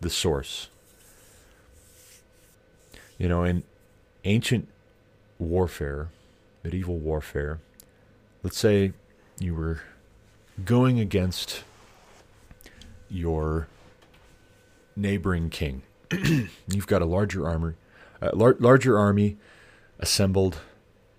the 0.00 0.10
source. 0.10 0.68
You 3.18 3.28
know, 3.28 3.44
in 3.44 3.64
ancient 4.24 4.68
warfare, 5.38 6.10
medieval 6.62 6.98
warfare, 6.98 7.60
let's 8.42 8.58
say 8.58 8.92
you 9.38 9.54
were 9.54 9.80
going 10.64 11.00
against 11.00 11.64
your 13.08 13.66
neighboring 14.96 15.50
king. 15.50 15.82
You've 16.68 16.86
got 16.86 17.02
a 17.02 17.06
larger 17.06 17.48
armor, 17.48 17.76
a 18.20 18.34
lar- 18.34 18.56
larger 18.58 18.98
army 18.98 19.36
assembled, 19.98 20.58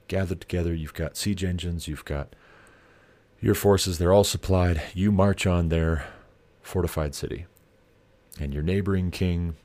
gathered 0.07 0.41
together. 0.41 0.73
You've 0.73 0.93
got 0.93 1.17
siege 1.17 1.43
engines. 1.43 1.87
You've 1.87 2.05
got 2.05 2.35
your 3.41 3.55
forces. 3.55 3.97
They're 3.97 4.13
all 4.13 4.23
supplied. 4.23 4.81
You 4.93 5.11
march 5.11 5.45
on 5.45 5.69
their 5.69 6.05
fortified 6.61 7.13
city, 7.15 7.45
and 8.39 8.53
your 8.53 8.63
neighboring 8.63 9.11
king 9.11 9.55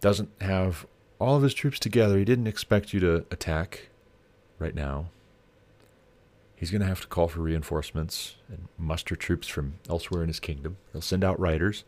doesn't 0.00 0.30
have 0.40 0.86
all 1.18 1.36
of 1.36 1.42
his 1.42 1.54
troops 1.54 1.78
together. 1.78 2.18
He 2.18 2.24
didn't 2.24 2.46
expect 2.46 2.92
you 2.92 3.00
to 3.00 3.24
attack 3.30 3.88
right 4.58 4.74
now. 4.74 5.06
He's 6.54 6.70
going 6.70 6.80
to 6.80 6.86
have 6.86 7.02
to 7.02 7.06
call 7.06 7.28
for 7.28 7.40
reinforcements 7.40 8.36
and 8.48 8.68
muster 8.78 9.14
troops 9.14 9.46
from 9.46 9.74
elsewhere 9.88 10.22
in 10.22 10.28
his 10.28 10.40
kingdom. 10.40 10.78
He'll 10.92 11.02
send 11.02 11.22
out 11.22 11.38
riders, 11.38 11.84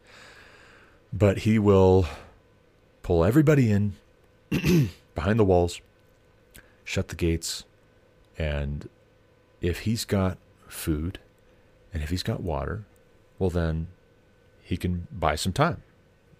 but 1.13 1.39
he 1.39 1.59
will 1.59 2.07
pull 3.03 3.25
everybody 3.25 3.71
in 3.71 3.97
behind 5.15 5.39
the 5.39 5.45
walls, 5.45 5.81
shut 6.85 7.09
the 7.09 7.17
gates, 7.17 7.65
and 8.37 8.89
if 9.63 9.81
he's 9.81 10.05
got 10.05 10.37
food 10.69 11.19
and 11.93 12.03
if 12.03 12.11
he's 12.11 12.23
got 12.23 12.43
water, 12.43 12.85
well, 13.39 13.51
then 13.51 13.89
he 14.63 14.77
can 14.77 15.09
buy 15.11 15.35
some 15.35 15.53
time 15.53 15.83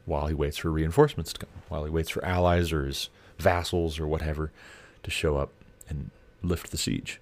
while 0.09 0.27
he 0.27 0.35
waits 0.35 0.57
for 0.57 0.71
reinforcements 0.71 1.33
to 1.35 1.41
come, 1.41 1.51
while 1.69 1.85
he 1.85 1.91
waits 1.91 2.11
for 2.11 2.25
allies 2.25 2.73
or 2.73 2.87
his 2.87 3.11
vassals 3.39 4.01
or 4.01 4.07
whatever 4.07 4.51
to 5.03 5.11
show 5.11 5.37
up 5.37 5.51
and 5.89 6.11
lift 6.43 6.71
the 6.71 6.79
siege. 6.79 7.21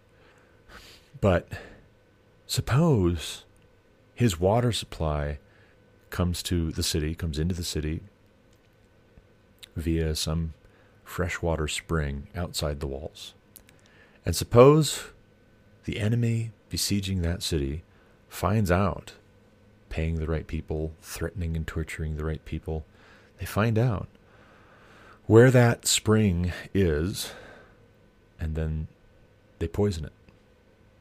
But 1.21 1.49
suppose 2.47 3.45
his 4.15 4.41
water 4.41 4.73
supply 4.73 5.39
comes 6.11 6.43
to 6.45 6.71
the 6.71 6.83
city, 6.83 7.15
comes 7.15 7.39
into 7.39 7.55
the 7.55 7.65
city 7.65 8.01
via 9.75 10.15
some 10.15 10.55
freshwater 11.05 11.69
spring 11.69 12.29
outside 12.35 12.81
the 12.81 12.87
walls. 12.87 13.35
And 14.25 14.35
suppose 14.35 15.05
the 15.85 15.99
enemy 16.01 16.53
besieging 16.69 17.23
that 17.23 17.43
city 17.43 17.83
finds 18.29 18.71
out, 18.71 19.13
paying 19.89 20.17
the 20.17 20.27
right 20.27 20.47
people, 20.47 20.93
threatening 21.01 21.57
and 21.57 21.67
torturing 21.67 22.17
the 22.17 22.25
right 22.25 22.45
people, 22.45 22.85
they 23.39 23.47
find 23.47 23.79
out 23.79 24.09
where 25.27 25.51
that 25.51 25.87
spring 25.87 26.53
is, 26.73 27.33
and 28.39 28.55
then 28.55 28.89
they 29.59 29.69
poison 29.69 30.05
it. 30.05 30.13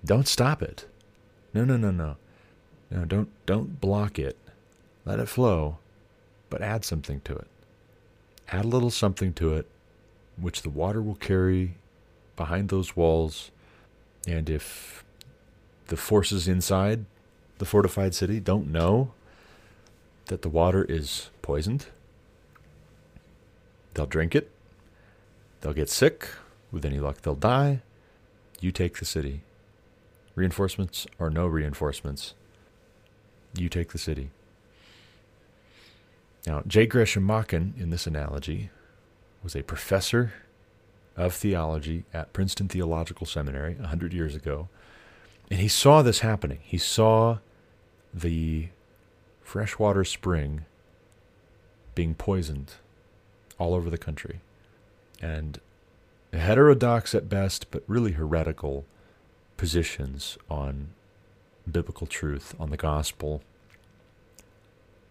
Don't 0.04 0.28
stop 0.28 0.62
it. 0.62 0.88
No, 1.54 1.64
no, 1.64 1.78
no, 1.78 1.92
no. 1.92 2.18
No, 2.92 3.06
don't 3.06 3.30
don't 3.46 3.82
block 3.82 4.20
it. 4.20 4.38
Let 5.06 5.20
it 5.20 5.30
flow, 5.30 5.80
but 6.50 6.62
add 6.62 6.86
something 6.86 7.22
to 7.22 7.36
it. 7.36 7.48
Add 8.50 8.66
a 8.66 8.68
little 8.68 8.92
something 8.92 9.34
to 9.34 9.56
it 9.56 9.68
which 10.38 10.62
the 10.62 10.70
water 10.70 11.02
will 11.02 11.16
carry 11.16 11.76
behind 12.36 12.70
those 12.70 12.96
walls. 12.96 13.52
And 14.28 14.50
if 14.50 15.04
the 15.88 15.98
forces 15.98 16.48
inside 16.48 17.06
the 17.58 17.66
fortified 17.66 18.14
city 18.14 18.40
don't 18.40 18.72
know 18.72 19.12
that 20.26 20.42
the 20.42 20.50
water 20.50 20.86
is 20.88 21.30
poisoned, 21.42 21.88
they'll 23.94 24.06
drink 24.06 24.36
it, 24.36 24.52
they'll 25.62 25.74
get 25.74 25.90
sick, 25.90 26.28
with 26.76 26.86
any 26.86 27.00
luck, 27.00 27.22
they'll 27.22 27.36
die. 27.36 27.82
You 28.60 28.72
take 28.72 28.98
the 29.00 29.06
city. 29.06 29.42
Reinforcements 30.36 31.08
or 31.18 31.30
no 31.30 31.48
reinforcements, 31.48 32.34
you 33.58 33.70
take 33.70 33.94
the 33.94 33.98
city. 33.98 34.32
Now, 36.46 36.62
J. 36.68 36.86
Gresham 36.86 37.24
Machen, 37.24 37.74
in 37.78 37.90
this 37.90 38.06
analogy, 38.06 38.70
was 39.42 39.56
a 39.56 39.64
professor 39.64 40.34
of 41.16 41.34
theology 41.34 42.04
at 42.14 42.34
Princeton 42.34 42.68
Theological 42.68 43.26
Seminary 43.26 43.76
100 43.76 44.14
years 44.14 44.36
ago. 44.36 44.68
And 45.50 45.60
he 45.60 45.68
saw 45.68 46.02
this 46.02 46.20
happening. 46.20 46.60
He 46.64 46.78
saw 46.78 47.40
the 48.14 48.70
freshwater 49.42 50.04
spring 50.04 50.66
being 51.94 52.16
poisoned 52.16 52.74
all 53.58 53.74
over 53.74 53.90
the 53.90 53.98
country. 53.98 54.42
And 55.22 55.60
heterodox 56.34 57.16
at 57.16 57.30
best, 57.30 57.72
but 57.72 57.84
really 57.88 58.14
heretical 58.14 58.86
positions 59.58 60.38
on 60.50 60.90
biblical 61.70 62.08
truth, 62.08 62.54
on 62.60 62.70
the 62.70 62.78
gospel, 62.78 63.42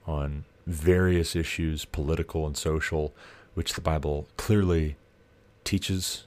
on 0.07 0.45
various 0.67 1.35
issues, 1.35 1.85
political 1.85 2.47
and 2.47 2.57
social, 2.57 3.13
which 3.55 3.75
the 3.75 3.81
Bible 3.81 4.27
clearly 4.37 4.97
teaches 5.65 6.27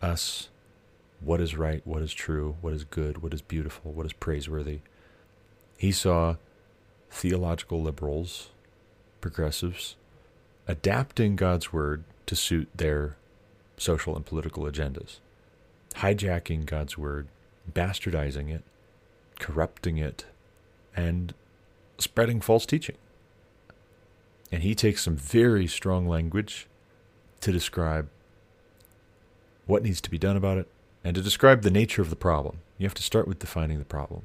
us 0.00 0.48
what 1.24 1.40
is 1.40 1.56
right, 1.56 1.86
what 1.86 2.02
is 2.02 2.12
true, 2.12 2.56
what 2.60 2.72
is 2.72 2.84
good, 2.84 3.22
what 3.22 3.32
is 3.32 3.42
beautiful, 3.42 3.92
what 3.92 4.06
is 4.06 4.12
praiseworthy. 4.12 4.80
He 5.78 5.92
saw 5.92 6.36
theological 7.10 7.82
liberals, 7.82 8.50
progressives, 9.20 9.96
adapting 10.66 11.36
God's 11.36 11.72
word 11.72 12.04
to 12.26 12.36
suit 12.36 12.68
their 12.74 13.16
social 13.76 14.16
and 14.16 14.26
political 14.26 14.64
agendas, 14.64 15.18
hijacking 15.94 16.66
God's 16.66 16.98
word 16.98 17.28
bastardizing 17.70 18.50
it, 18.50 18.62
corrupting 19.38 19.98
it, 19.98 20.26
and 20.96 21.34
spreading 21.98 22.40
false 22.40 22.66
teaching. 22.66 22.96
And 24.50 24.62
he 24.62 24.74
takes 24.74 25.02
some 25.02 25.16
very 25.16 25.66
strong 25.66 26.06
language 26.08 26.66
to 27.40 27.52
describe 27.52 28.08
what 29.66 29.82
needs 29.82 30.00
to 30.00 30.10
be 30.10 30.18
done 30.18 30.36
about 30.36 30.58
it 30.58 30.68
and 31.04 31.14
to 31.14 31.22
describe 31.22 31.62
the 31.62 31.70
nature 31.70 32.02
of 32.02 32.10
the 32.10 32.16
problem. 32.16 32.58
You 32.78 32.86
have 32.86 32.94
to 32.94 33.02
start 33.02 33.28
with 33.28 33.38
defining 33.38 33.78
the 33.78 33.84
problem. 33.84 34.22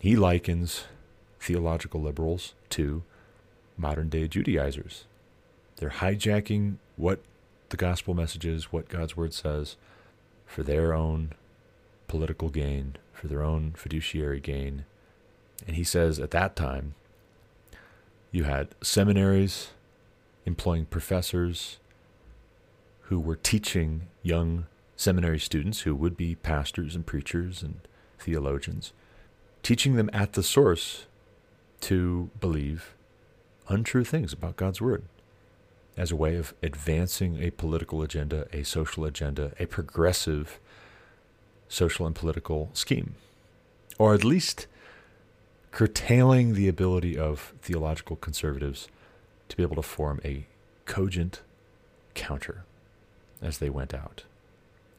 He 0.00 0.16
likens 0.16 0.84
theological 1.40 2.00
liberals 2.00 2.54
to 2.70 3.02
modern 3.76 4.08
day 4.08 4.28
Judaizers. 4.28 5.04
They're 5.76 5.90
hijacking 5.90 6.76
what 6.96 7.20
the 7.70 7.76
gospel 7.76 8.14
message 8.14 8.44
is, 8.44 8.72
what 8.72 8.88
God's 8.88 9.16
word 9.16 9.34
says, 9.34 9.76
for 10.46 10.62
their 10.62 10.92
own 10.92 11.32
political 12.06 12.48
gain, 12.48 12.96
for 13.12 13.28
their 13.28 13.42
own 13.42 13.72
fiduciary 13.76 14.40
gain. 14.40 14.84
And 15.66 15.76
he 15.76 15.84
says 15.84 16.18
at 16.18 16.30
that 16.32 16.56
time, 16.56 16.94
you 18.30 18.44
had 18.44 18.68
seminaries 18.82 19.70
employing 20.44 20.86
professors 20.86 21.78
who 23.02 23.20
were 23.20 23.36
teaching 23.36 24.08
young 24.22 24.66
seminary 25.02 25.38
students 25.38 25.80
who 25.80 25.94
would 25.94 26.16
be 26.16 26.36
pastors 26.36 26.94
and 26.94 27.04
preachers 27.04 27.62
and 27.62 27.80
theologians, 28.18 28.92
teaching 29.62 29.96
them 29.96 30.08
at 30.12 30.34
the 30.34 30.42
source 30.42 31.06
to 31.80 32.30
believe 32.40 32.94
untrue 33.68 34.04
things 34.04 34.32
about 34.32 34.56
God's 34.56 34.80
Word 34.80 35.02
as 35.96 36.10
a 36.10 36.16
way 36.16 36.36
of 36.36 36.54
advancing 36.62 37.42
a 37.42 37.50
political 37.50 38.00
agenda, 38.00 38.46
a 38.52 38.62
social 38.62 39.04
agenda, 39.04 39.52
a 39.58 39.66
progressive 39.66 40.58
social 41.68 42.06
and 42.06 42.14
political 42.14 42.70
scheme, 42.72 43.16
or 43.98 44.14
at 44.14 44.24
least 44.24 44.66
curtailing 45.70 46.54
the 46.54 46.68
ability 46.68 47.18
of 47.18 47.52
theological 47.60 48.16
conservatives 48.16 48.88
to 49.48 49.56
be 49.56 49.62
able 49.62 49.76
to 49.76 49.82
form 49.82 50.20
a 50.24 50.46
cogent 50.86 51.40
counter 52.14 52.64
as 53.40 53.58
they 53.58 53.68
went 53.68 53.92
out. 53.92 54.24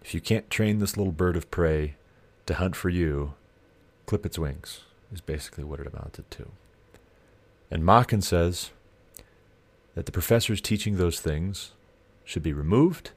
If 0.04 0.13
you 0.13 0.22
can't 0.22 0.50
train 0.50 0.80
this 0.80 0.98
little 0.98 1.13
bird 1.13 1.36
of 1.38 1.50
prey 1.50 1.96
to 2.46 2.56
hunt 2.56 2.76
for 2.76 2.89
you, 2.89 3.34
clip 4.06 4.26
its 4.26 4.38
wings, 4.38 4.82
is 5.13 5.22
basically 5.22 5.63
what 5.63 5.80
it 5.80 5.88
amounted 5.88 6.30
to. 6.32 6.50
And 7.72 7.86
Machen 7.86 8.22
says 8.22 8.72
that 9.96 10.06
the 10.06 10.12
professors 10.12 10.62
teaching 10.62 10.98
those 10.98 11.20
things 11.20 11.72
should 12.26 12.44
be 12.44 12.54
removed. 12.54 13.12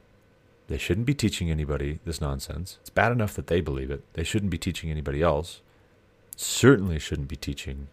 They 0.69 0.79
shouldn't 0.79 1.07
be 1.07 1.15
teaching 1.15 1.51
anybody 1.51 2.01
this 2.05 2.21
nonsense. 2.21 2.79
It's 2.81 2.91
bad 2.91 3.13
enough 3.13 3.35
that 3.35 3.49
they 3.49 3.61
believe 3.61 3.91
it. 3.91 4.03
They 4.15 4.25
shouldn't 4.25 4.51
be 4.51 4.59
teaching 4.59 4.91
anybody 4.91 5.23
else. 5.23 5.61
Certainly 6.37 6.99
shouldn't 7.01 7.29
be 7.29 7.37
teaching 7.37 7.89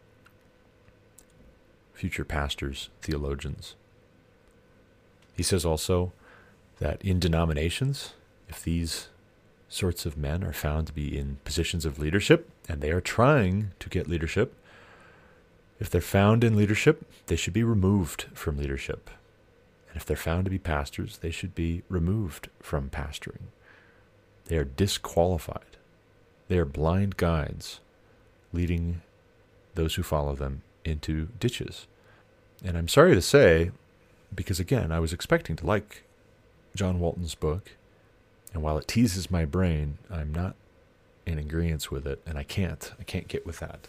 future 1.93 2.25
pastors, 2.25 2.89
theologians. 3.01 3.75
He 5.35 5.43
says 5.43 5.65
also 5.65 6.11
that 6.79 7.01
in 7.01 7.19
denominations, 7.19 8.13
if 8.53 8.63
these 8.63 9.07
sorts 9.67 10.05
of 10.05 10.15
men 10.15 10.43
are 10.43 10.53
found 10.53 10.85
to 10.85 10.93
be 10.93 11.17
in 11.17 11.37
positions 11.43 11.85
of 11.85 11.97
leadership 11.97 12.47
and 12.69 12.81
they 12.81 12.91
are 12.91 13.01
trying 13.01 13.71
to 13.79 13.89
get 13.89 14.07
leadership, 14.07 14.53
if 15.79 15.89
they're 15.89 16.01
found 16.01 16.43
in 16.43 16.55
leadership, 16.55 17.03
they 17.25 17.35
should 17.35 17.53
be 17.53 17.63
removed 17.63 18.27
from 18.35 18.57
leadership. 18.57 19.09
And 19.89 19.97
if 19.97 20.05
they're 20.05 20.15
found 20.15 20.45
to 20.45 20.51
be 20.51 20.59
pastors, 20.59 21.17
they 21.17 21.31
should 21.31 21.55
be 21.55 21.81
removed 21.89 22.49
from 22.59 22.91
pastoring. 22.91 23.47
They 24.45 24.57
are 24.57 24.63
disqualified. 24.63 25.77
They 26.47 26.59
are 26.59 26.65
blind 26.65 27.17
guides 27.17 27.79
leading 28.51 29.01
those 29.73 29.95
who 29.95 30.03
follow 30.03 30.35
them 30.35 30.61
into 30.85 31.29
ditches. 31.39 31.87
And 32.63 32.77
I'm 32.77 32.87
sorry 32.87 33.15
to 33.15 33.21
say, 33.21 33.71
because 34.33 34.59
again, 34.59 34.91
I 34.91 34.99
was 34.99 35.11
expecting 35.11 35.55
to 35.55 35.65
like 35.65 36.03
John 36.75 36.99
Walton's 36.99 37.33
book, 37.33 37.71
and 38.53 38.61
while 38.61 38.77
it 38.77 38.87
teases 38.87 39.31
my 39.31 39.45
brain, 39.45 39.97
I'm 40.09 40.31
not 40.31 40.55
in 41.25 41.37
agreement 41.37 41.91
with 41.91 42.05
it, 42.05 42.21
and 42.25 42.37
I 42.37 42.43
can't. 42.43 42.91
I 42.99 43.03
can't 43.03 43.27
get 43.27 43.45
with 43.45 43.59
that. 43.59 43.87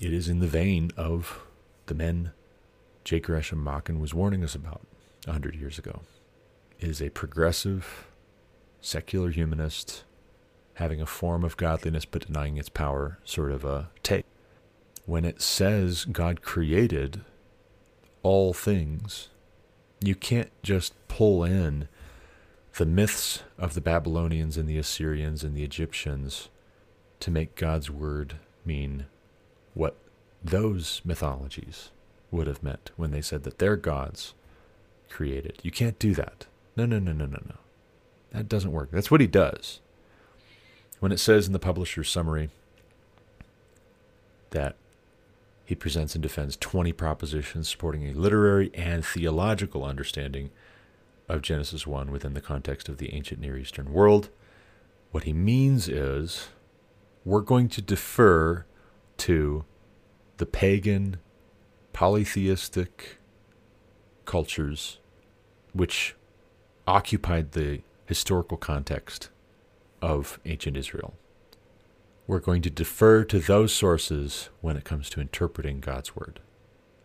It 0.00 0.12
is 0.12 0.28
in 0.28 0.38
the 0.38 0.46
vein 0.46 0.92
of 0.96 1.40
the 1.86 1.94
men 1.94 2.32
J. 3.04 3.20
Gresham 3.20 3.64
Machen 3.64 4.00
was 4.00 4.12
warning 4.12 4.44
us 4.44 4.54
about 4.54 4.82
a 5.26 5.32
hundred 5.32 5.54
years 5.56 5.78
ago. 5.78 6.02
It 6.78 6.88
is 6.88 7.00
a 7.00 7.08
progressive, 7.08 8.06
secular 8.80 9.30
humanist 9.30 10.04
having 10.74 11.00
a 11.00 11.06
form 11.06 11.42
of 11.42 11.56
godliness 11.56 12.04
but 12.04 12.26
denying 12.26 12.56
its 12.58 12.68
power 12.68 13.18
sort 13.24 13.50
of 13.50 13.64
a 13.64 13.88
take. 14.02 14.26
When 15.06 15.24
it 15.24 15.40
says 15.40 16.04
God 16.04 16.42
created 16.42 17.22
all 18.22 18.52
things, 18.52 19.28
you 20.00 20.14
can't 20.14 20.50
just 20.62 20.94
pull 21.08 21.44
in 21.44 21.88
the 22.76 22.86
myths 22.86 23.42
of 23.58 23.74
the 23.74 23.80
Babylonians 23.80 24.56
and 24.56 24.68
the 24.68 24.78
Assyrians 24.78 25.42
and 25.42 25.56
the 25.56 25.64
Egyptians 25.64 26.48
to 27.20 27.30
make 27.30 27.56
God's 27.56 27.90
word 27.90 28.36
mean 28.64 29.06
what 29.74 29.96
those 30.42 31.00
mythologies 31.04 31.90
would 32.30 32.46
have 32.46 32.62
meant 32.62 32.92
when 32.96 33.10
they 33.10 33.20
said 33.20 33.42
that 33.42 33.58
their 33.58 33.76
gods 33.76 34.34
created. 35.08 35.58
You 35.62 35.70
can't 35.70 35.98
do 35.98 36.14
that. 36.14 36.46
No, 36.76 36.86
no, 36.86 36.98
no, 36.98 37.12
no, 37.12 37.26
no, 37.26 37.40
no. 37.46 37.56
That 38.32 38.48
doesn't 38.48 38.72
work. 38.72 38.90
That's 38.92 39.10
what 39.10 39.20
he 39.20 39.26
does. 39.26 39.80
When 41.00 41.12
it 41.12 41.18
says 41.18 41.46
in 41.46 41.52
the 41.52 41.58
publisher's 41.58 42.10
summary 42.10 42.50
that 44.50 44.76
he 45.68 45.74
presents 45.74 46.14
and 46.14 46.22
defends 46.22 46.56
20 46.56 46.94
propositions 46.94 47.68
supporting 47.68 48.08
a 48.08 48.14
literary 48.14 48.70
and 48.72 49.04
theological 49.04 49.84
understanding 49.84 50.48
of 51.28 51.42
Genesis 51.42 51.86
1 51.86 52.10
within 52.10 52.32
the 52.32 52.40
context 52.40 52.88
of 52.88 52.96
the 52.96 53.12
ancient 53.12 53.38
Near 53.38 53.58
Eastern 53.58 53.92
world. 53.92 54.30
What 55.10 55.24
he 55.24 55.34
means 55.34 55.86
is 55.86 56.48
we're 57.22 57.42
going 57.42 57.68
to 57.68 57.82
defer 57.82 58.64
to 59.18 59.66
the 60.38 60.46
pagan, 60.46 61.18
polytheistic 61.92 63.18
cultures 64.24 65.00
which 65.74 66.16
occupied 66.86 67.52
the 67.52 67.82
historical 68.06 68.56
context 68.56 69.28
of 70.00 70.40
ancient 70.46 70.78
Israel. 70.78 71.12
We're 72.28 72.38
going 72.38 72.62
to 72.62 72.70
defer 72.70 73.24
to 73.24 73.38
those 73.40 73.72
sources 73.72 74.50
when 74.60 74.76
it 74.76 74.84
comes 74.84 75.08
to 75.10 75.20
interpreting 75.20 75.80
God's 75.80 76.14
word. 76.14 76.40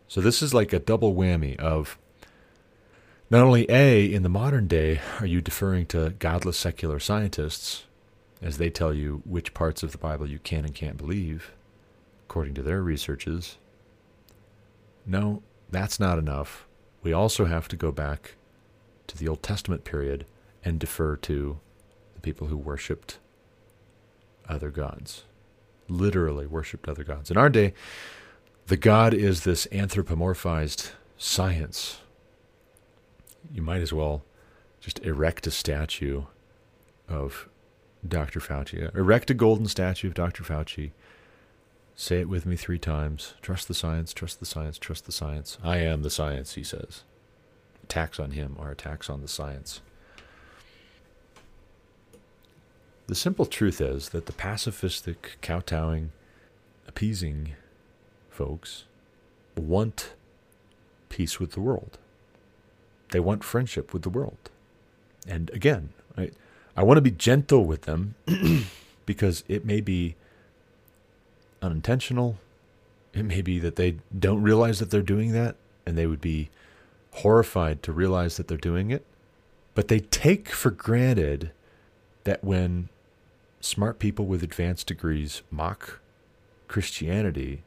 So 0.09 0.21
this 0.21 0.43
is 0.43 0.53
like 0.53 0.73
a 0.73 0.79
double 0.79 1.15
whammy 1.15 1.57
of 1.57 1.97
not 3.29 3.43
only 3.43 3.65
A, 3.71 4.05
in 4.05 4.21
the 4.21 4.29
modern 4.29 4.67
day, 4.67 4.99
are 5.19 5.25
you 5.25 5.41
deferring 5.41 5.85
to 5.87 6.11
godless 6.19 6.57
secular 6.57 6.99
scientists 6.99 7.85
as 8.41 8.57
they 8.57 8.69
tell 8.69 8.93
you 8.93 9.23
which 9.25 9.53
parts 9.53 9.81
of 9.81 9.93
the 9.93 9.97
Bible 9.97 10.29
you 10.29 10.39
can 10.39 10.65
and 10.65 10.75
can't 10.75 10.97
believe, 10.97 11.53
according 12.27 12.53
to 12.55 12.61
their 12.61 12.83
researches. 12.83 13.57
No, 15.05 15.41
that's 15.71 16.01
not 16.01 16.19
enough. 16.19 16.67
We 17.01 17.13
also 17.13 17.45
have 17.45 17.69
to 17.69 17.77
go 17.77 17.93
back 17.93 18.35
to 19.07 19.17
the 19.17 19.29
Old 19.29 19.41
Testament 19.41 19.85
period 19.85 20.25
and 20.65 20.79
defer 20.79 21.15
to 21.15 21.59
the 22.13 22.19
people 22.19 22.47
who 22.47 22.57
worshipped 22.57 23.19
other 24.47 24.69
gods, 24.69 25.23
literally 25.87 26.45
worshipped 26.45 26.87
other 26.87 27.03
gods. 27.03 27.31
In 27.31 27.37
our 27.37 27.49
day, 27.49 27.73
the 28.67 28.77
God 28.77 29.13
is 29.13 29.43
this 29.43 29.67
anthropomorphized 29.67 30.91
science. 31.17 31.99
You 33.53 33.61
might 33.61 33.81
as 33.81 33.91
well 33.93 34.23
just 34.79 34.99
erect 34.99 35.47
a 35.47 35.51
statue 35.51 36.23
of 37.07 37.47
Dr. 38.07 38.39
Fauci. 38.39 38.85
Uh, 38.85 38.97
erect 38.97 39.29
a 39.29 39.33
golden 39.33 39.67
statue 39.67 40.07
of 40.07 40.13
Dr. 40.13 40.43
Fauci. 40.43 40.91
Say 41.95 42.19
it 42.19 42.29
with 42.29 42.45
me 42.45 42.55
three 42.55 42.79
times. 42.79 43.35
Trust 43.41 43.67
the 43.67 43.73
science, 43.73 44.13
trust 44.13 44.39
the 44.39 44.45
science, 44.45 44.77
trust 44.77 45.05
the 45.05 45.11
science. 45.11 45.57
I 45.63 45.77
am 45.77 46.01
the 46.01 46.09
science, 46.09 46.55
he 46.55 46.63
says. 46.63 47.03
Attacks 47.83 48.19
on 48.19 48.31
him 48.31 48.55
are 48.59 48.71
attacks 48.71 49.09
on 49.09 49.21
the 49.21 49.27
science. 49.27 49.81
The 53.07 53.15
simple 53.15 53.45
truth 53.45 53.81
is 53.81 54.09
that 54.09 54.27
the 54.27 54.33
pacifistic, 54.33 55.39
kowtowing, 55.41 56.11
appeasing 56.87 57.53
folks 58.29 58.85
want 59.55 60.13
peace 61.09 61.39
with 61.39 61.51
the 61.51 61.59
world. 61.59 61.97
They 63.11 63.19
want 63.19 63.43
friendship 63.43 63.93
with 63.93 64.03
the 64.03 64.09
world. 64.09 64.49
And 65.27 65.49
again, 65.51 65.89
I, 66.17 66.31
I 66.75 66.83
want 66.83 66.97
to 66.97 67.01
be 67.01 67.11
gentle 67.11 67.65
with 67.65 67.83
them 67.83 68.15
because 69.05 69.43
it 69.47 69.65
may 69.65 69.81
be 69.81 70.15
unintentional. 71.61 72.37
It 73.13 73.23
may 73.23 73.41
be 73.41 73.59
that 73.59 73.75
they 73.75 73.97
don't 74.17 74.41
realize 74.41 74.79
that 74.79 74.91
they're 74.91 75.01
doing 75.01 75.33
that 75.33 75.55
and 75.85 75.97
they 75.97 76.07
would 76.07 76.21
be 76.21 76.49
horrified 77.15 77.83
to 77.83 77.91
realize 77.91 78.37
that 78.37 78.47
they're 78.47 78.57
doing 78.57 78.91
it. 78.91 79.05
But 79.75 79.87
they 79.89 79.99
take 79.99 80.49
for 80.49 80.71
granted 80.71 81.51
that 82.23 82.43
when 82.43 82.89
smart 83.63 83.97
people 83.97 84.25
with 84.25 84.43
advanced 84.43 84.87
degrees 84.87 85.41
mock 85.49 86.01
Christianity, 86.67 87.63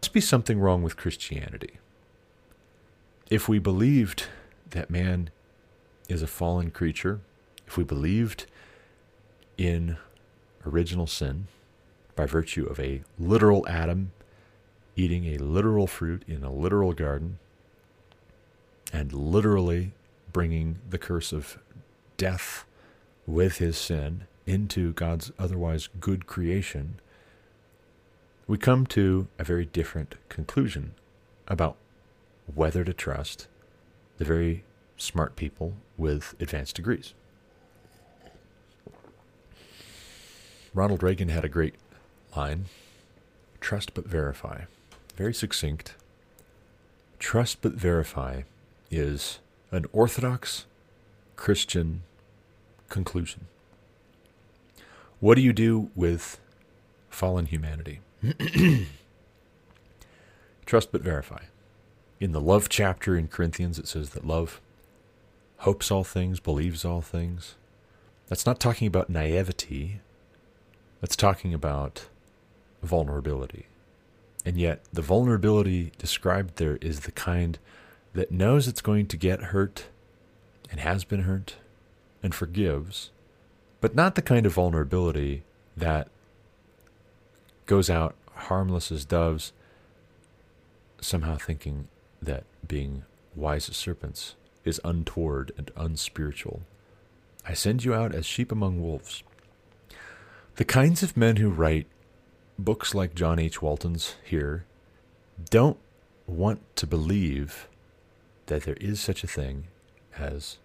must 0.00 0.12
be 0.12 0.20
something 0.20 0.58
wrong 0.58 0.82
with 0.82 0.96
Christianity. 0.96 1.78
If 3.30 3.48
we 3.48 3.60
believed 3.60 4.24
that 4.70 4.90
man 4.90 5.30
is 6.08 6.20
a 6.20 6.26
fallen 6.26 6.70
creature, 6.70 7.20
if 7.66 7.76
we 7.76 7.84
believed 7.84 8.46
in 9.56 9.98
original 10.66 11.06
sin 11.06 11.46
by 12.16 12.26
virtue 12.26 12.66
of 12.66 12.80
a 12.80 13.02
literal 13.18 13.66
Adam 13.68 14.10
eating 14.96 15.26
a 15.26 15.38
literal 15.38 15.86
fruit 15.86 16.24
in 16.26 16.42
a 16.42 16.52
literal 16.52 16.92
garden 16.92 17.38
and 18.92 19.12
literally 19.12 19.92
bringing 20.32 20.78
the 20.88 20.98
curse 20.98 21.32
of 21.32 21.58
death 22.16 22.64
with 23.26 23.58
his 23.58 23.78
sin 23.78 24.26
into 24.50 24.92
God's 24.94 25.30
otherwise 25.38 25.88
good 26.00 26.26
creation, 26.26 27.00
we 28.48 28.58
come 28.58 28.84
to 28.86 29.28
a 29.38 29.44
very 29.44 29.64
different 29.64 30.16
conclusion 30.28 30.92
about 31.46 31.76
whether 32.52 32.82
to 32.82 32.92
trust 32.92 33.46
the 34.18 34.24
very 34.24 34.64
smart 34.96 35.36
people 35.36 35.74
with 35.96 36.34
advanced 36.40 36.74
degrees. 36.74 37.14
Ronald 40.74 41.02
Reagan 41.02 41.28
had 41.28 41.44
a 41.44 41.48
great 41.48 41.74
line 42.36 42.66
trust 43.60 43.94
but 43.94 44.06
verify. 44.06 44.62
Very 45.16 45.34
succinct. 45.34 45.94
Trust 47.18 47.58
but 47.60 47.72
verify 47.74 48.42
is 48.90 49.38
an 49.70 49.86
orthodox 49.92 50.64
Christian 51.36 52.02
conclusion. 52.88 53.46
What 55.20 55.34
do 55.34 55.42
you 55.42 55.52
do 55.52 55.90
with 55.94 56.40
fallen 57.10 57.46
humanity? 57.46 58.00
Trust 60.66 60.92
but 60.92 61.02
verify. 61.02 61.42
In 62.18 62.32
the 62.32 62.40
love 62.40 62.68
chapter 62.68 63.16
in 63.16 63.28
Corinthians, 63.28 63.78
it 63.78 63.86
says 63.86 64.10
that 64.10 64.26
love 64.26 64.60
hopes 65.58 65.90
all 65.90 66.04
things, 66.04 66.40
believes 66.40 66.84
all 66.84 67.02
things. 67.02 67.54
That's 68.28 68.46
not 68.46 68.60
talking 68.60 68.86
about 68.86 69.10
naivety. 69.10 70.00
That's 71.00 71.16
talking 71.16 71.52
about 71.52 72.06
vulnerability. 72.82 73.66
And 74.46 74.56
yet, 74.56 74.82
the 74.90 75.02
vulnerability 75.02 75.92
described 75.98 76.56
there 76.56 76.76
is 76.76 77.00
the 77.00 77.12
kind 77.12 77.58
that 78.14 78.30
knows 78.30 78.68
it's 78.68 78.80
going 78.80 79.06
to 79.08 79.16
get 79.16 79.44
hurt 79.44 79.86
and 80.70 80.80
has 80.80 81.04
been 81.04 81.22
hurt 81.22 81.56
and 82.22 82.34
forgives, 82.34 83.10
but 83.80 83.94
not 83.94 84.14
the 84.14 84.22
kind 84.22 84.46
of 84.46 84.54
vulnerability 84.54 85.42
that 85.76 86.08
goes 87.66 87.88
out 87.88 88.14
harmless 88.34 88.90
as 88.90 89.04
doves, 89.04 89.52
somehow 91.00 91.36
thinking 91.36 91.88
that 92.20 92.44
being 92.66 93.04
wise 93.34 93.68
as 93.68 93.76
serpents 93.76 94.34
is 94.64 94.80
untoward 94.84 95.52
and 95.56 95.70
unspiritual. 95.76 96.62
I 97.46 97.54
send 97.54 97.84
you 97.84 97.94
out 97.94 98.14
as 98.14 98.26
sheep 98.26 98.52
among 98.52 98.82
wolves. 98.82 99.22
The 100.56 100.64
kinds 100.64 101.02
of 101.02 101.16
men 101.16 101.36
who 101.36 101.48
write 101.48 101.86
books 102.58 102.94
like 102.94 103.14
John 103.14 103.38
H. 103.38 103.62
Walton's 103.62 104.16
here 104.24 104.64
don't 105.48 105.78
want 106.26 106.60
to 106.76 106.86
believe 106.86 107.68
that 108.46 108.64
there 108.64 108.76
is 108.80 109.00
such 109.00 109.24
a 109.24 109.28
thing 109.28 109.68
as 110.18 110.58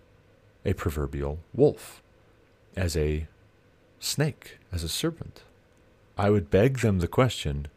a 0.65 0.73
proverbial 0.73 1.39
wolf, 1.54 2.01
as 2.75 2.95
a 2.97 3.27
snake, 3.99 4.57
as 4.71 4.83
a 4.83 4.89
serpent. 4.89 5.43
I 6.17 6.29
would 6.29 6.49
beg 6.49 6.79
them 6.79 6.99
the 6.99 7.07
question 7.07 7.67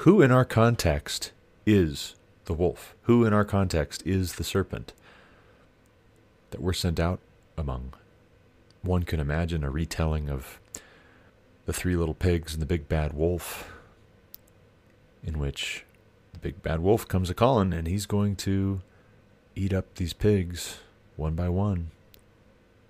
who 0.00 0.20
in 0.20 0.30
our 0.30 0.44
context 0.44 1.32
is 1.64 2.16
the 2.44 2.52
wolf? 2.52 2.94
Who 3.02 3.24
in 3.24 3.32
our 3.32 3.44
context 3.44 4.02
is 4.06 4.34
the 4.34 4.44
serpent 4.44 4.92
that 6.50 6.60
we're 6.60 6.72
sent 6.72 7.00
out 7.00 7.20
among? 7.56 7.94
One 8.82 9.04
can 9.04 9.20
imagine 9.20 9.64
a 9.64 9.70
retelling 9.70 10.28
of 10.28 10.60
the 11.64 11.72
three 11.72 11.96
little 11.96 12.14
pigs 12.14 12.52
and 12.52 12.62
the 12.62 12.66
big 12.66 12.88
bad 12.88 13.12
wolf, 13.12 13.72
in 15.24 15.38
which 15.38 15.84
the 16.32 16.38
big 16.38 16.62
bad 16.62 16.80
wolf 16.80 17.08
comes 17.08 17.30
a 17.30 17.34
calling 17.34 17.72
and 17.72 17.88
he's 17.88 18.06
going 18.06 18.36
to 18.36 18.82
eat 19.54 19.72
up 19.72 19.94
these 19.94 20.12
pigs 20.12 20.78
one 21.16 21.34
by 21.34 21.48
one. 21.48 21.90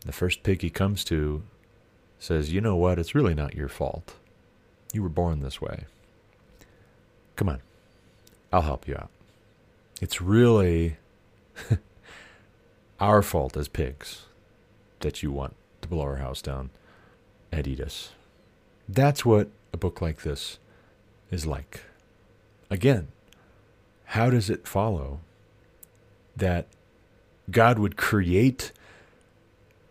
The 0.06 0.12
first 0.12 0.44
pig 0.44 0.62
he 0.62 0.70
comes 0.70 1.02
to 1.04 1.42
says, 2.18 2.52
You 2.52 2.60
know 2.60 2.76
what? 2.76 2.98
It's 2.98 3.14
really 3.14 3.34
not 3.34 3.54
your 3.54 3.68
fault. 3.68 4.14
You 4.92 5.02
were 5.02 5.08
born 5.08 5.40
this 5.40 5.60
way. 5.60 5.84
Come 7.34 7.48
on, 7.48 7.60
I'll 8.52 8.62
help 8.62 8.86
you 8.86 8.94
out. 8.94 9.10
It's 10.00 10.20
really 10.20 10.96
our 13.00 13.20
fault 13.20 13.56
as 13.56 13.68
pigs 13.68 14.22
that 15.00 15.22
you 15.22 15.32
want 15.32 15.56
to 15.82 15.88
blow 15.88 16.02
our 16.02 16.16
house 16.16 16.40
down 16.40 16.70
and 17.50 17.66
eat 17.66 17.80
us. 17.80 18.12
That's 18.88 19.24
what 19.24 19.48
a 19.72 19.76
book 19.76 20.00
like 20.00 20.22
this 20.22 20.58
is 21.30 21.46
like. 21.46 21.80
Again, 22.70 23.08
how 24.04 24.30
does 24.30 24.48
it 24.48 24.68
follow 24.68 25.20
that 26.36 26.68
God 27.50 27.78
would 27.78 27.96
create 27.96 28.72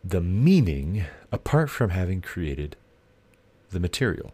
the 0.08 0.22
meaning 0.22 1.04
apart 1.32 1.68
from 1.68 1.90
having 1.90 2.22
created 2.22 2.76
the 3.72 3.80
material? 3.80 4.34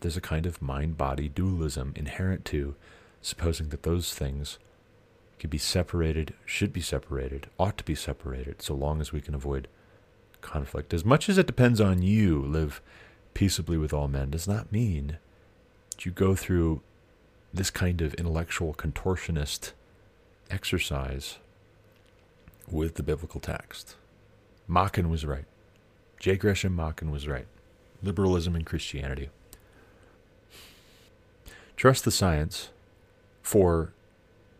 There's 0.00 0.16
a 0.16 0.20
kind 0.20 0.44
of 0.44 0.60
mind 0.60 0.96
body 0.96 1.28
dualism 1.28 1.92
inherent 1.94 2.44
to 2.46 2.74
supposing 3.22 3.68
that 3.68 3.84
those 3.84 4.12
things 4.12 4.58
can 5.38 5.50
be 5.50 5.58
separated, 5.58 6.34
should 6.44 6.72
be 6.72 6.80
separated, 6.80 7.48
ought 7.58 7.78
to 7.78 7.84
be 7.84 7.94
separated, 7.94 8.60
so 8.60 8.74
long 8.74 9.00
as 9.00 9.12
we 9.12 9.20
can 9.20 9.36
avoid 9.36 9.68
conflict. 10.40 10.92
As 10.92 11.04
much 11.04 11.28
as 11.28 11.38
it 11.38 11.46
depends 11.46 11.80
on 11.80 12.02
you, 12.02 12.42
live 12.42 12.80
peaceably 13.34 13.78
with 13.78 13.92
all 13.92 14.08
men, 14.08 14.30
does 14.30 14.48
not 14.48 14.72
mean 14.72 15.18
that 15.90 16.06
you 16.06 16.10
go 16.10 16.34
through 16.34 16.80
this 17.54 17.70
kind 17.70 18.02
of 18.02 18.14
intellectual 18.14 18.74
contortionist 18.74 19.72
exercise 20.50 21.38
with 22.68 22.96
the 22.96 23.02
biblical 23.04 23.40
text. 23.40 23.94
Machen 24.68 25.08
was 25.08 25.24
right. 25.24 25.46
J. 26.20 26.36
Gresham 26.36 26.76
Machen 26.76 27.10
was 27.10 27.26
right. 27.26 27.46
Liberalism 28.02 28.54
and 28.54 28.66
Christianity. 28.66 29.30
Trust 31.76 32.04
the 32.04 32.10
science 32.10 32.68
for 33.42 33.92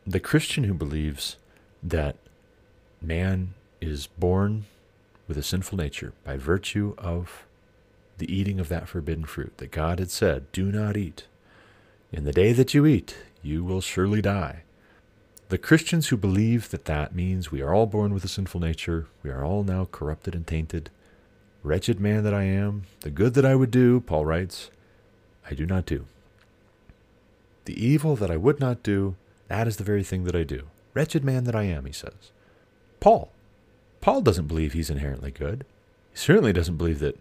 the 0.06 0.20
Christian 0.20 0.64
who 0.64 0.74
believes 0.74 1.36
that 1.82 2.16
man 3.02 3.54
is 3.80 4.06
born 4.06 4.64
with 5.26 5.36
a 5.36 5.42
sinful 5.42 5.76
nature 5.76 6.12
by 6.24 6.36
virtue 6.36 6.94
of 6.96 7.44
the 8.16 8.32
eating 8.34 8.58
of 8.58 8.68
that 8.68 8.88
forbidden 8.88 9.24
fruit 9.24 9.58
that 9.58 9.70
God 9.70 9.98
had 9.98 10.10
said, 10.10 10.50
Do 10.52 10.72
not 10.72 10.96
eat. 10.96 11.26
In 12.10 12.24
the 12.24 12.32
day 12.32 12.52
that 12.52 12.72
you 12.72 12.86
eat, 12.86 13.16
you 13.42 13.62
will 13.62 13.80
surely 13.80 14.22
die. 14.22 14.62
The 15.48 15.56
Christians 15.56 16.08
who 16.08 16.18
believe 16.18 16.68
that 16.70 16.84
that 16.84 17.14
means 17.14 17.50
we 17.50 17.62
are 17.62 17.72
all 17.72 17.86
born 17.86 18.12
with 18.12 18.22
a 18.22 18.28
sinful 18.28 18.60
nature, 18.60 19.06
we 19.22 19.30
are 19.30 19.42
all 19.42 19.64
now 19.64 19.88
corrupted 19.90 20.34
and 20.34 20.46
tainted. 20.46 20.90
Wretched 21.62 21.98
man 21.98 22.22
that 22.24 22.34
I 22.34 22.42
am, 22.42 22.82
the 23.00 23.10
good 23.10 23.32
that 23.32 23.46
I 23.46 23.54
would 23.54 23.70
do, 23.70 24.00
Paul 24.00 24.26
writes, 24.26 24.70
I 25.50 25.54
do 25.54 25.64
not 25.64 25.86
do. 25.86 26.04
The 27.64 27.82
evil 27.82 28.14
that 28.16 28.30
I 28.30 28.36
would 28.36 28.60
not 28.60 28.82
do, 28.82 29.16
that 29.48 29.66
is 29.66 29.78
the 29.78 29.84
very 29.84 30.04
thing 30.04 30.24
that 30.24 30.36
I 30.36 30.42
do. 30.42 30.64
Wretched 30.92 31.24
man 31.24 31.44
that 31.44 31.56
I 31.56 31.62
am, 31.62 31.86
he 31.86 31.92
says. 31.92 32.30
Paul. 33.00 33.30
Paul 34.02 34.20
doesn't 34.20 34.48
believe 34.48 34.74
he's 34.74 34.90
inherently 34.90 35.30
good. 35.30 35.64
He 36.10 36.18
certainly 36.18 36.52
doesn't 36.52 36.76
believe 36.76 36.98
that 36.98 37.18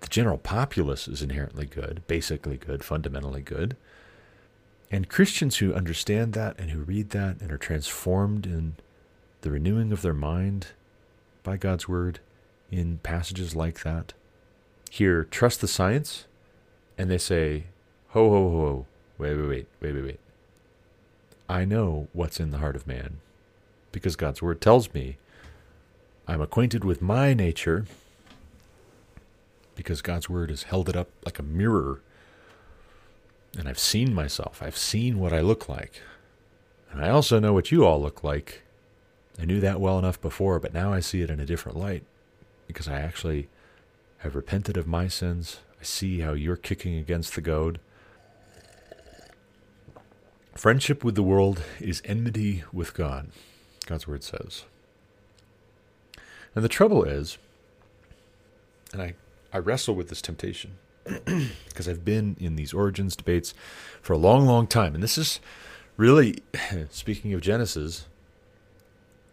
the 0.00 0.08
general 0.08 0.38
populace 0.38 1.08
is 1.08 1.22
inherently 1.22 1.64
good, 1.64 2.02
basically 2.06 2.58
good, 2.58 2.84
fundamentally 2.84 3.40
good. 3.40 3.74
And 4.90 5.08
Christians 5.08 5.56
who 5.56 5.74
understand 5.74 6.34
that 6.34 6.58
and 6.58 6.70
who 6.70 6.80
read 6.80 7.10
that 7.10 7.40
and 7.40 7.50
are 7.50 7.58
transformed 7.58 8.46
in 8.46 8.76
the 9.40 9.50
renewing 9.50 9.92
of 9.92 10.02
their 10.02 10.14
mind 10.14 10.68
by 11.42 11.56
God's 11.56 11.88
word 11.88 12.20
in 12.70 12.98
passages 13.02 13.54
like 13.54 13.82
that, 13.82 14.12
here 14.90 15.24
trust 15.24 15.60
the 15.60 15.68
science, 15.68 16.26
and 16.96 17.10
they 17.10 17.18
say, 17.18 17.64
ho, 18.10 18.30
ho, 18.30 18.50
ho, 18.50 18.86
wait, 19.18 19.36
wait, 19.36 19.48
wait, 19.48 19.66
wait, 19.80 19.94
wait, 19.94 20.04
wait. 20.04 20.20
I 21.48 21.64
know 21.64 22.08
what's 22.12 22.40
in 22.40 22.52
the 22.52 22.58
heart 22.58 22.76
of 22.76 22.86
man 22.86 23.18
because 23.92 24.16
God's 24.16 24.40
word 24.40 24.60
tells 24.60 24.94
me 24.94 25.18
I'm 26.26 26.40
acquainted 26.40 26.84
with 26.84 27.02
my 27.02 27.34
nature 27.34 27.84
because 29.74 30.00
God's 30.00 30.30
word 30.30 30.50
has 30.50 30.64
held 30.64 30.88
it 30.88 30.96
up 30.96 31.08
like 31.24 31.38
a 31.38 31.42
mirror. 31.42 32.00
And 33.58 33.68
I've 33.68 33.78
seen 33.78 34.14
myself. 34.14 34.62
I've 34.62 34.76
seen 34.76 35.18
what 35.18 35.32
I 35.32 35.40
look 35.40 35.68
like. 35.68 36.02
And 36.90 37.04
I 37.04 37.10
also 37.10 37.38
know 37.38 37.52
what 37.52 37.70
you 37.70 37.84
all 37.84 38.00
look 38.00 38.24
like. 38.24 38.62
I 39.38 39.44
knew 39.44 39.60
that 39.60 39.80
well 39.80 39.98
enough 39.98 40.20
before, 40.20 40.60
but 40.60 40.72
now 40.74 40.92
I 40.92 41.00
see 41.00 41.22
it 41.22 41.30
in 41.30 41.40
a 41.40 41.46
different 41.46 41.78
light 41.78 42.04
because 42.66 42.88
I 42.88 43.00
actually 43.00 43.48
have 44.18 44.34
repented 44.34 44.76
of 44.76 44.86
my 44.86 45.08
sins. 45.08 45.60
I 45.80 45.84
see 45.84 46.20
how 46.20 46.32
you're 46.32 46.56
kicking 46.56 46.96
against 46.96 47.34
the 47.34 47.40
goad. 47.40 47.80
Friendship 50.54 51.02
with 51.02 51.16
the 51.16 51.22
world 51.22 51.62
is 51.80 52.00
enmity 52.04 52.62
with 52.72 52.94
God, 52.94 53.30
God's 53.86 54.06
word 54.06 54.22
says. 54.22 54.64
And 56.54 56.64
the 56.64 56.68
trouble 56.68 57.02
is, 57.02 57.38
and 58.92 59.02
I, 59.02 59.14
I 59.52 59.58
wrestle 59.58 59.96
with 59.96 60.08
this 60.08 60.22
temptation 60.22 60.76
because 61.68 61.88
I've 61.88 62.04
been 62.04 62.36
in 62.40 62.56
these 62.56 62.72
origins 62.72 63.16
debates 63.16 63.54
for 64.00 64.12
a 64.12 64.18
long, 64.18 64.46
long 64.46 64.66
time. 64.66 64.94
And 64.94 65.02
this 65.02 65.18
is 65.18 65.40
really, 65.96 66.42
speaking 66.90 67.32
of 67.34 67.40
Genesis, 67.40 68.06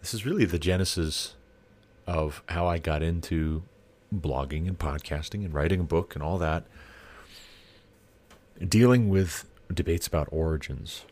this 0.02 0.14
is 0.14 0.26
really 0.26 0.46
the 0.46 0.60
genesis 0.60 1.36
of 2.08 2.42
how 2.48 2.68
I 2.68 2.80
got 2.80 3.04
into 3.04 3.64
blogging 4.14 4.68
and 4.68 4.78
podcasting 4.78 5.46
and 5.46 5.54
writing 5.54 5.80
a 5.80 5.84
book 5.84 6.16
and 6.16 6.24
all 6.24 6.38
that, 6.40 6.66
dealing 8.60 9.10
with 9.10 9.46
debates 9.74 10.08
about 10.08 10.28
origins. 10.32 11.04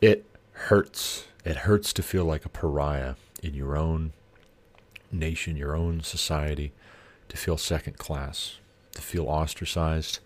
It 0.00 0.24
hurts. 0.52 1.26
It 1.44 1.58
hurts 1.58 1.92
to 1.94 2.02
feel 2.02 2.24
like 2.24 2.44
a 2.44 2.48
pariah 2.48 3.14
in 3.42 3.54
your 3.54 3.76
own 3.76 4.12
nation, 5.10 5.56
your 5.56 5.76
own 5.76 6.00
society, 6.02 6.72
to 7.32 7.38
feel 7.38 7.56
second 7.56 7.96
class, 7.96 8.58
to 8.92 9.00
feel 9.00 9.26
ostracized, 9.26 10.18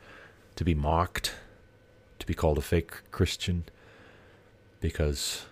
to 0.56 0.64
be 0.64 0.74
mocked, 0.74 1.36
to 2.18 2.26
be 2.26 2.34
called 2.34 2.58
a 2.58 2.60
fake 2.60 3.08
Christian, 3.12 3.62
because 4.80 5.46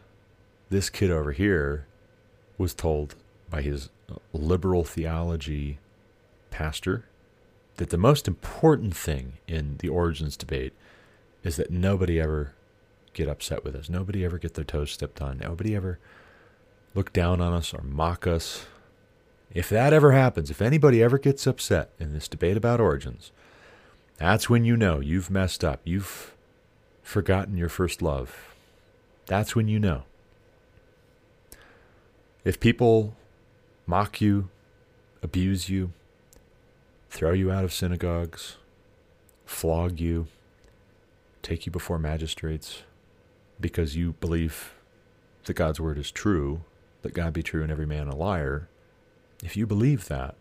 this 0.68 0.90
kid 0.90 1.12
over 1.12 1.30
here 1.30 1.86
was 2.58 2.74
told 2.74 3.14
by 3.48 3.62
his 3.62 3.88
liberal 4.32 4.82
theology 4.82 5.78
pastor 6.50 7.04
that 7.76 7.90
the 7.90 7.96
most 7.98 8.26
important 8.26 8.96
thing 8.96 9.34
in 9.46 9.76
the 9.76 9.88
origins 9.88 10.36
debate 10.36 10.72
is 11.44 11.54
that 11.54 11.70
nobody 11.70 12.20
ever 12.20 12.52
get 13.12 13.28
upset 13.28 13.62
with 13.62 13.76
us. 13.76 13.88
Nobody 13.88 14.24
ever 14.24 14.38
get 14.38 14.54
their 14.54 14.64
toes 14.64 14.90
stepped 14.90 15.22
on. 15.22 15.38
Nobody 15.38 15.76
ever 15.76 16.00
look 16.96 17.12
down 17.12 17.40
on 17.40 17.52
us 17.52 17.72
or 17.72 17.82
mock 17.82 18.26
us. 18.26 18.66
If 19.54 19.68
that 19.68 19.92
ever 19.92 20.10
happens, 20.10 20.50
if 20.50 20.60
anybody 20.60 21.00
ever 21.00 21.16
gets 21.16 21.46
upset 21.46 21.90
in 22.00 22.12
this 22.12 22.26
debate 22.26 22.56
about 22.56 22.80
origins, 22.80 23.30
that's 24.16 24.50
when 24.50 24.64
you 24.64 24.76
know 24.76 24.98
you've 24.98 25.30
messed 25.30 25.62
up. 25.64 25.80
You've 25.84 26.34
forgotten 27.02 27.56
your 27.56 27.68
first 27.68 28.02
love. 28.02 28.54
That's 29.26 29.54
when 29.54 29.68
you 29.68 29.78
know. 29.78 30.02
If 32.44 32.58
people 32.58 33.14
mock 33.86 34.20
you, 34.20 34.48
abuse 35.22 35.68
you, 35.68 35.92
throw 37.08 37.32
you 37.32 37.52
out 37.52 37.64
of 37.64 37.72
synagogues, 37.72 38.56
flog 39.46 40.00
you, 40.00 40.26
take 41.42 41.64
you 41.64 41.72
before 41.72 41.98
magistrates 41.98 42.82
because 43.60 43.94
you 43.94 44.14
believe 44.14 44.74
that 45.44 45.54
God's 45.54 45.80
word 45.80 45.96
is 45.96 46.10
true, 46.10 46.62
that 47.02 47.14
God 47.14 47.32
be 47.32 47.42
true 47.42 47.62
and 47.62 47.70
every 47.70 47.86
man 47.86 48.08
a 48.08 48.16
liar, 48.16 48.68
if 49.44 49.56
you 49.56 49.66
believe 49.66 50.08
that, 50.08 50.34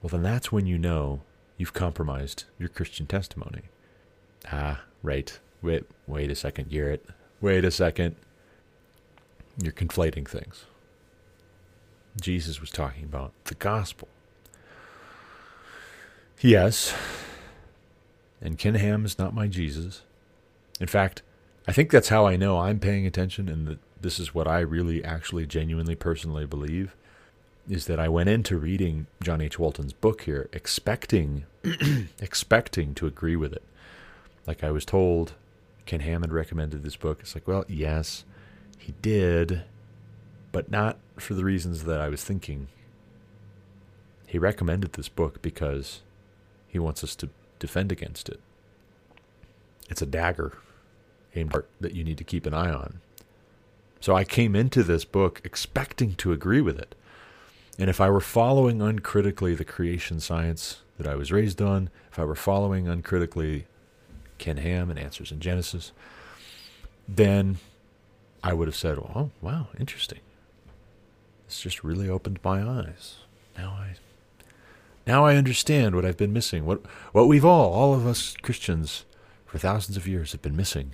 well, 0.00 0.08
then 0.08 0.22
that's 0.22 0.50
when 0.50 0.66
you 0.66 0.78
know 0.78 1.20
you've 1.56 1.72
compromised 1.72 2.44
your 2.58 2.68
Christian 2.68 3.06
testimony. 3.06 3.62
Ah, 4.50 4.82
right. 5.02 5.38
Wait, 5.60 5.84
wait 6.06 6.30
a 6.30 6.34
second, 6.34 6.70
Garrett. 6.70 7.06
Wait 7.40 7.64
a 7.64 7.70
second. 7.70 8.16
You're 9.62 9.72
conflating 9.72 10.26
things. 10.26 10.64
Jesus 12.20 12.60
was 12.60 12.70
talking 12.70 13.04
about 13.04 13.32
the 13.44 13.54
gospel. 13.54 14.08
Yes, 16.40 16.92
and 18.40 18.58
Ken 18.58 18.74
Ham 18.74 19.04
is 19.04 19.18
not 19.18 19.34
my 19.34 19.46
Jesus. 19.46 20.02
In 20.80 20.88
fact, 20.88 21.22
I 21.68 21.72
think 21.72 21.90
that's 21.90 22.08
how 22.08 22.26
I 22.26 22.34
know 22.34 22.58
I'm 22.58 22.80
paying 22.80 23.06
attention 23.06 23.48
and 23.48 23.68
that 23.68 23.78
this 24.00 24.18
is 24.18 24.34
what 24.34 24.48
I 24.48 24.58
really, 24.60 25.04
actually, 25.04 25.46
genuinely, 25.46 25.94
personally 25.94 26.44
believe 26.44 26.96
is 27.68 27.86
that 27.86 28.00
I 28.00 28.08
went 28.08 28.28
into 28.28 28.58
reading 28.58 29.06
John 29.22 29.40
H. 29.40 29.58
Walton's 29.58 29.92
book 29.92 30.22
here 30.22 30.48
expecting 30.52 31.44
expecting 32.20 32.94
to 32.94 33.06
agree 33.06 33.36
with 33.36 33.52
it. 33.52 33.62
Like 34.46 34.64
I 34.64 34.70
was 34.70 34.84
told 34.84 35.34
Ken 35.86 36.00
Hammond 36.00 36.32
recommended 36.32 36.82
this 36.82 36.96
book. 36.96 37.18
It's 37.20 37.34
like, 37.34 37.46
well, 37.46 37.64
yes, 37.68 38.24
he 38.78 38.94
did, 39.00 39.62
but 40.50 40.70
not 40.70 40.98
for 41.16 41.34
the 41.34 41.44
reasons 41.44 41.84
that 41.84 42.00
I 42.00 42.08
was 42.08 42.24
thinking. 42.24 42.68
He 44.26 44.38
recommended 44.38 44.94
this 44.94 45.08
book 45.08 45.42
because 45.42 46.00
he 46.66 46.78
wants 46.78 47.04
us 47.04 47.14
to 47.16 47.28
defend 47.58 47.92
against 47.92 48.28
it. 48.28 48.40
It's 49.88 50.02
a 50.02 50.06
dagger 50.06 50.58
aimed 51.34 51.54
at 51.54 51.66
that 51.80 51.94
you 51.94 52.02
need 52.02 52.18
to 52.18 52.24
keep 52.24 52.46
an 52.46 52.54
eye 52.54 52.72
on. 52.72 53.00
So 54.00 54.16
I 54.16 54.24
came 54.24 54.56
into 54.56 54.82
this 54.82 55.04
book 55.04 55.40
expecting 55.44 56.14
to 56.16 56.32
agree 56.32 56.60
with 56.60 56.78
it. 56.78 56.94
And 57.78 57.88
if 57.88 58.00
I 58.00 58.10
were 58.10 58.20
following 58.20 58.82
uncritically 58.82 59.54
the 59.54 59.64
creation 59.64 60.20
science 60.20 60.82
that 60.98 61.06
I 61.06 61.14
was 61.14 61.32
raised 61.32 61.60
on, 61.62 61.90
if 62.10 62.18
I 62.18 62.24
were 62.24 62.34
following 62.34 62.86
uncritically 62.86 63.66
Ken 64.38 64.58
Ham 64.58 64.90
and 64.90 64.98
Answers 64.98 65.32
in 65.32 65.40
Genesis, 65.40 65.92
then 67.08 67.58
I 68.44 68.52
would 68.52 68.68
have 68.68 68.76
said, 68.76 68.98
"Oh, 68.98 69.30
wow, 69.40 69.68
interesting. 69.78 70.20
This 71.46 71.60
just 71.60 71.82
really 71.82 72.08
opened 72.08 72.40
my 72.44 72.62
eyes. 72.62 73.16
Now 73.56 73.70
I 73.70 73.94
now 75.06 75.24
I 75.24 75.36
understand 75.36 75.94
what 75.94 76.04
I've 76.04 76.16
been 76.16 76.32
missing. 76.32 76.64
What 76.64 76.82
what 77.12 77.28
we've 77.28 77.44
all, 77.44 77.72
all 77.72 77.94
of 77.94 78.06
us 78.06 78.36
Christians 78.42 79.04
for 79.46 79.58
thousands 79.58 79.96
of 79.96 80.06
years 80.06 80.32
have 80.32 80.42
been 80.42 80.56
missing." 80.56 80.92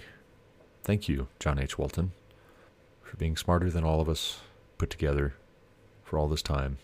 Thank 0.84 1.08
you, 1.08 1.28
John 1.38 1.58
H. 1.58 1.76
Walton 1.76 2.12
for 3.02 3.16
being 3.16 3.36
smarter 3.36 3.70
than 3.70 3.84
all 3.84 4.00
of 4.00 4.08
us 4.08 4.40
put 4.76 4.90
together 4.90 5.34
for 6.08 6.18
all 6.18 6.28
this 6.28 6.42
time. 6.42 6.78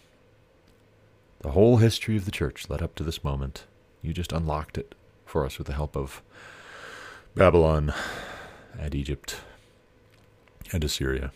The 1.40 1.52
whole 1.52 1.78
history 1.78 2.16
of 2.16 2.26
the 2.26 2.30
church 2.30 2.68
led 2.68 2.82
up 2.82 2.94
to 2.96 3.02
this 3.02 3.24
moment. 3.24 3.64
You 4.02 4.12
just 4.12 4.32
unlocked 4.32 4.76
it 4.76 4.94
for 5.24 5.46
us 5.46 5.56
with 5.56 5.66
the 5.66 5.72
help 5.72 5.96
of 5.96 6.22
Babylon 7.34 7.92
and 8.78 8.94
Egypt 8.94 9.36
and 10.72 10.84
Assyria. 10.84 11.32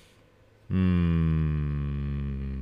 Hmm. 0.68 2.60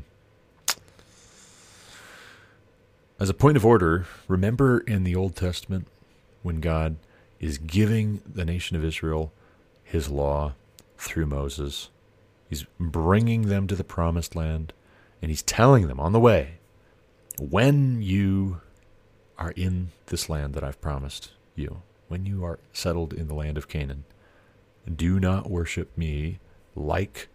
As 3.19 3.29
a 3.29 3.35
point 3.35 3.57
of 3.57 3.67
order, 3.67 4.07
remember 4.29 4.79
in 4.81 5.05
the 5.05 5.17
Old 5.17 5.35
Testament 5.35 5.89
when 6.43 6.61
God 6.61 6.97
is 7.41 7.59
giving 7.59 8.23
the 8.25 8.45
nation 8.45 8.77
of 8.77 8.85
Israel 8.85 9.33
his 9.83 10.09
law 10.09 10.53
through 10.99 11.27
Moses 11.27 11.89
He's 12.49 12.65
bringing 12.79 13.43
them 13.43 13.67
to 13.67 13.75
the 13.75 13.85
promised 13.85 14.37
land, 14.37 14.73
and 15.23 15.31
he's 15.31 15.43
telling 15.43 15.89
them 15.89 16.01
on 16.01 16.13
the 16.13 16.21
way 16.21 16.59
when 17.39 18.01
you 18.03 18.61
are 19.39 19.53
in 19.53 19.91
this 20.07 20.29
land 20.29 20.55
that 20.55 20.65
I've 20.65 20.81
promised 20.81 21.31
you, 21.55 21.83
when 22.09 22.25
you 22.25 22.45
are 22.45 22.59
settled 22.73 23.13
in 23.13 23.29
the 23.29 23.35
land 23.35 23.59
of 23.59 23.69
Canaan, 23.69 24.05
do 24.95 25.19
not 25.21 25.51
worship 25.51 25.97
me 25.97 26.39
like 26.75 27.29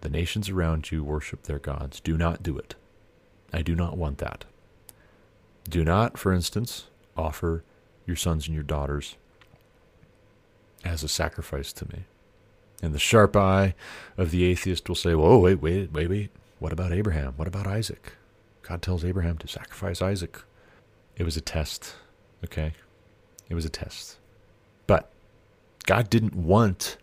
the 0.00 0.08
nations 0.08 0.48
around 0.48 0.90
you 0.90 1.04
worship 1.04 1.42
their 1.44 1.58
gods. 1.58 2.00
Do 2.00 2.16
not 2.16 2.42
do 2.42 2.56
it. 2.56 2.74
I 3.52 3.62
do 3.62 3.74
not 3.74 3.96
want 3.96 4.18
that. 4.18 4.44
Do 5.68 5.84
not, 5.84 6.16
for 6.16 6.32
instance, 6.32 6.86
offer 7.16 7.62
your 8.06 8.16
sons 8.16 8.46
and 8.46 8.54
your 8.54 8.64
daughters 8.64 9.16
as 10.84 11.02
a 11.02 11.08
sacrifice 11.08 11.72
to 11.74 11.88
me. 11.88 12.04
And 12.82 12.94
the 12.94 12.98
sharp 12.98 13.36
eye 13.36 13.74
of 14.16 14.30
the 14.30 14.44
atheist 14.44 14.88
will 14.88 14.96
say, 14.96 15.14
Whoa, 15.14 15.38
wait, 15.38 15.60
wait, 15.60 15.92
wait, 15.92 16.08
wait. 16.08 16.30
What 16.58 16.72
about 16.72 16.92
Abraham? 16.92 17.34
What 17.36 17.48
about 17.48 17.66
Isaac? 17.66 18.12
God 18.62 18.82
tells 18.82 19.04
Abraham 19.04 19.38
to 19.38 19.48
sacrifice 19.48 20.02
Isaac. 20.02 20.42
It 21.16 21.24
was 21.24 21.36
a 21.36 21.40
test, 21.40 21.94
okay? 22.44 22.72
It 23.48 23.54
was 23.54 23.64
a 23.64 23.70
test. 23.70 24.18
But 24.86 25.10
God 25.86 26.10
didn't 26.10 26.34
want 26.34 26.96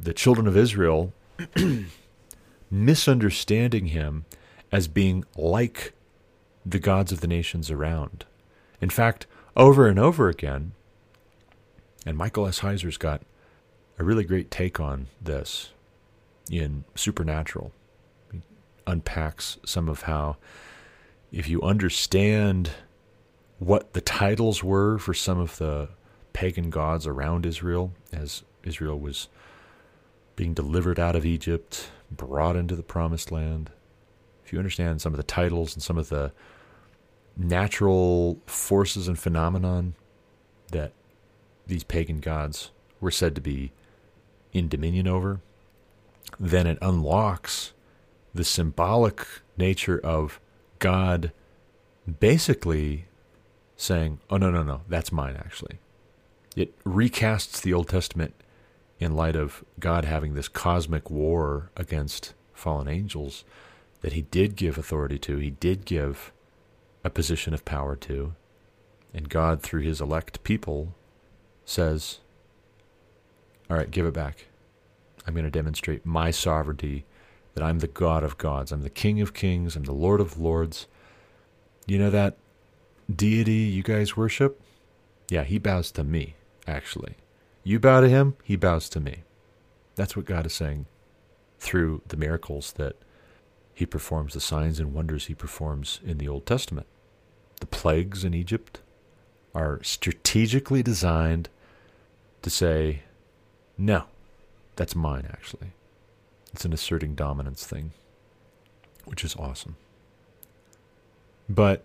the 0.00 0.12
children 0.12 0.46
of 0.46 0.56
Israel 0.56 1.12
misunderstanding 2.70 3.86
him 3.86 4.24
as 4.70 4.88
being 4.88 5.24
like 5.36 5.92
the 6.66 6.78
gods 6.78 7.12
of 7.12 7.20
the 7.20 7.26
nations 7.26 7.70
around. 7.70 8.24
In 8.80 8.90
fact, 8.90 9.26
over 9.56 9.88
and 9.88 9.98
over 9.98 10.28
again, 10.28 10.72
and 12.04 12.16
Michael 12.16 12.46
S. 12.46 12.60
Heiser's 12.60 12.96
got 12.96 13.22
a 13.98 14.04
really 14.04 14.24
great 14.24 14.50
take 14.50 14.78
on 14.78 15.06
this 15.20 15.70
in 16.50 16.84
Supernatural. 16.94 17.72
Unpacks 18.88 19.58
some 19.66 19.88
of 19.88 20.02
how, 20.02 20.38
if 21.30 21.46
you 21.48 21.60
understand 21.60 22.70
what 23.58 23.92
the 23.92 24.00
titles 24.00 24.64
were 24.64 24.98
for 24.98 25.12
some 25.12 25.38
of 25.38 25.58
the 25.58 25.90
pagan 26.32 26.70
gods 26.70 27.06
around 27.06 27.44
Israel, 27.44 27.92
as 28.12 28.44
Israel 28.64 28.98
was 28.98 29.28
being 30.36 30.54
delivered 30.54 30.98
out 30.98 31.14
of 31.14 31.26
Egypt, 31.26 31.90
brought 32.10 32.56
into 32.56 32.74
the 32.74 32.82
promised 32.82 33.30
land, 33.30 33.70
if 34.44 34.52
you 34.52 34.58
understand 34.58 35.02
some 35.02 35.12
of 35.12 35.18
the 35.18 35.22
titles 35.22 35.74
and 35.74 35.82
some 35.82 35.98
of 35.98 36.08
the 36.08 36.32
natural 37.36 38.38
forces 38.46 39.06
and 39.06 39.18
phenomenon 39.18 39.94
that 40.72 40.92
these 41.66 41.84
pagan 41.84 42.20
gods 42.20 42.70
were 43.00 43.10
said 43.10 43.34
to 43.34 43.40
be 43.42 43.70
in 44.52 44.68
dominion 44.68 45.06
over, 45.06 45.40
then 46.40 46.66
it 46.66 46.78
unlocks 46.80 47.74
the 48.34 48.44
symbolic 48.44 49.26
nature 49.56 50.00
of 50.02 50.40
God 50.78 51.32
basically 52.20 53.06
saying, 53.76 54.20
oh, 54.30 54.36
no, 54.36 54.50
no, 54.50 54.62
no, 54.62 54.82
that's 54.88 55.12
mine, 55.12 55.36
actually. 55.36 55.78
It 56.56 56.78
recasts 56.84 57.60
the 57.60 57.72
Old 57.72 57.88
Testament 57.88 58.34
in 58.98 59.14
light 59.14 59.36
of 59.36 59.64
God 59.78 60.04
having 60.04 60.34
this 60.34 60.48
cosmic 60.48 61.10
war 61.10 61.70
against 61.76 62.34
fallen 62.52 62.88
angels 62.88 63.44
that 64.00 64.12
he 64.12 64.22
did 64.22 64.56
give 64.56 64.78
authority 64.78 65.18
to, 65.18 65.38
he 65.38 65.50
did 65.50 65.84
give 65.84 66.32
a 67.04 67.10
position 67.10 67.54
of 67.54 67.64
power 67.64 67.94
to. 67.96 68.34
And 69.14 69.28
God, 69.28 69.62
through 69.62 69.82
his 69.82 70.00
elect 70.00 70.42
people, 70.42 70.94
says, 71.64 72.18
all 73.70 73.76
right, 73.76 73.90
give 73.90 74.06
it 74.06 74.14
back. 74.14 74.46
I'm 75.26 75.34
going 75.34 75.44
to 75.44 75.50
demonstrate 75.50 76.06
my 76.06 76.30
sovereignty, 76.30 77.04
that 77.58 77.64
I'm 77.64 77.80
the 77.80 77.88
God 77.88 78.22
of 78.22 78.38
gods. 78.38 78.70
I'm 78.70 78.82
the 78.82 78.88
King 78.88 79.20
of 79.20 79.34
kings. 79.34 79.74
I'm 79.74 79.82
the 79.82 79.90
Lord 79.90 80.20
of 80.20 80.38
lords. 80.38 80.86
You 81.88 81.98
know 81.98 82.10
that 82.10 82.36
deity 83.12 83.52
you 83.52 83.82
guys 83.82 84.16
worship? 84.16 84.60
Yeah, 85.28 85.42
he 85.42 85.58
bows 85.58 85.90
to 85.92 86.04
me, 86.04 86.36
actually. 86.68 87.16
You 87.64 87.80
bow 87.80 88.00
to 88.00 88.08
him, 88.08 88.36
he 88.44 88.54
bows 88.54 88.88
to 88.90 89.00
me. 89.00 89.24
That's 89.96 90.16
what 90.16 90.24
God 90.24 90.46
is 90.46 90.52
saying 90.52 90.86
through 91.58 92.02
the 92.06 92.16
miracles 92.16 92.74
that 92.74 92.94
he 93.74 93.84
performs, 93.84 94.34
the 94.34 94.40
signs 94.40 94.78
and 94.78 94.94
wonders 94.94 95.26
he 95.26 95.34
performs 95.34 95.98
in 96.06 96.18
the 96.18 96.28
Old 96.28 96.46
Testament. 96.46 96.86
The 97.58 97.66
plagues 97.66 98.22
in 98.22 98.34
Egypt 98.34 98.82
are 99.52 99.82
strategically 99.82 100.84
designed 100.84 101.48
to 102.42 102.50
say, 102.50 103.02
no, 103.76 104.04
that's 104.76 104.94
mine, 104.94 105.26
actually. 105.28 105.72
It's 106.52 106.64
an 106.64 106.72
asserting 106.72 107.14
dominance 107.14 107.66
thing, 107.66 107.92
which 109.04 109.24
is 109.24 109.36
awesome. 109.36 109.76
But 111.48 111.84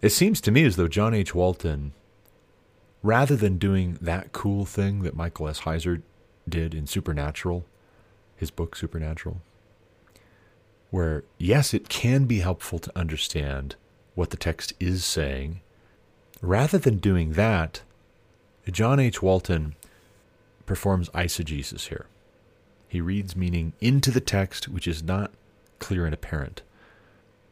it 0.00 0.10
seems 0.10 0.40
to 0.42 0.50
me 0.50 0.64
as 0.64 0.76
though 0.76 0.88
John 0.88 1.14
H. 1.14 1.34
Walton 1.34 1.92
rather 3.02 3.36
than 3.36 3.58
doing 3.58 3.98
that 4.00 4.32
cool 4.32 4.64
thing 4.64 5.02
that 5.02 5.16
Michael 5.16 5.48
S. 5.48 5.60
Heiser 5.60 6.02
did 6.48 6.74
in 6.74 6.86
Supernatural, 6.86 7.64
his 8.36 8.50
book 8.50 8.74
Supernatural, 8.74 9.40
where, 10.90 11.24
yes, 11.36 11.74
it 11.74 11.88
can 11.88 12.24
be 12.24 12.40
helpful 12.40 12.78
to 12.78 12.98
understand 12.98 13.76
what 14.14 14.30
the 14.30 14.36
text 14.36 14.72
is 14.80 15.04
saying, 15.04 15.60
rather 16.40 16.78
than 16.78 16.96
doing 16.98 17.32
that, 17.32 17.82
John 18.70 18.98
H. 18.98 19.22
Walton 19.22 19.74
performs 20.66 21.08
eisegesis 21.10 21.88
here. 21.88 22.06
He 22.88 23.00
reads 23.00 23.36
meaning 23.36 23.74
into 23.80 24.10
the 24.10 24.20
text 24.20 24.68
which 24.68 24.88
is 24.88 25.02
not 25.02 25.30
clear 25.78 26.06
and 26.06 26.14
apparent 26.14 26.62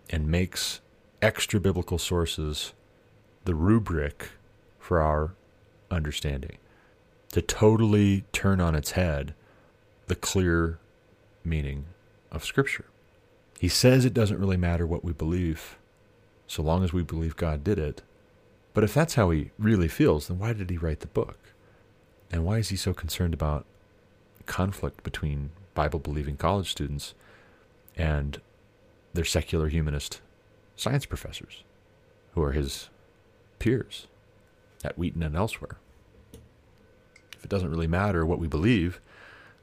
and 0.08 0.28
makes 0.28 0.80
extra 1.20 1.60
biblical 1.60 1.98
sources 1.98 2.72
the 3.44 3.54
rubric 3.54 4.30
for 4.78 5.00
our 5.00 5.34
understanding. 5.90 6.56
To 7.32 7.42
totally 7.42 8.24
turn 8.32 8.60
on 8.60 8.74
its 8.74 8.92
head 8.92 9.34
the 10.06 10.14
clear 10.14 10.78
meaning 11.44 11.86
of 12.30 12.44
Scripture. 12.44 12.86
He 13.58 13.68
says 13.68 14.04
it 14.04 14.14
doesn't 14.14 14.38
really 14.38 14.56
matter 14.56 14.86
what 14.86 15.04
we 15.04 15.12
believe, 15.12 15.78
so 16.46 16.62
long 16.62 16.84
as 16.84 16.92
we 16.92 17.02
believe 17.02 17.36
God 17.36 17.64
did 17.64 17.78
it. 17.78 18.02
But 18.74 18.84
if 18.84 18.94
that's 18.94 19.14
how 19.14 19.30
he 19.30 19.50
really 19.58 19.88
feels, 19.88 20.28
then 20.28 20.38
why 20.38 20.52
did 20.52 20.70
he 20.70 20.76
write 20.76 21.00
the 21.00 21.06
book? 21.06 21.38
And 22.30 22.44
why 22.44 22.58
is 22.58 22.68
he 22.68 22.76
so 22.76 22.92
concerned 22.92 23.34
about 23.34 23.64
conflict 24.46 25.02
between 25.02 25.50
Bible 25.74 25.98
believing 25.98 26.36
college 26.36 26.70
students 26.70 27.14
and 27.96 28.40
their 29.12 29.24
secular 29.24 29.68
humanist 29.68 30.20
science 30.76 31.06
professors 31.06 31.64
who 32.34 32.42
are 32.42 32.52
his 32.52 32.88
peers 33.58 34.06
at 34.84 34.96
Wheaton 34.98 35.22
and 35.22 35.36
elsewhere? 35.36 35.76
If 37.32 37.44
it 37.44 37.50
doesn't 37.50 37.70
really 37.70 37.86
matter 37.86 38.24
what 38.24 38.38
we 38.38 38.46
believe, 38.46 39.00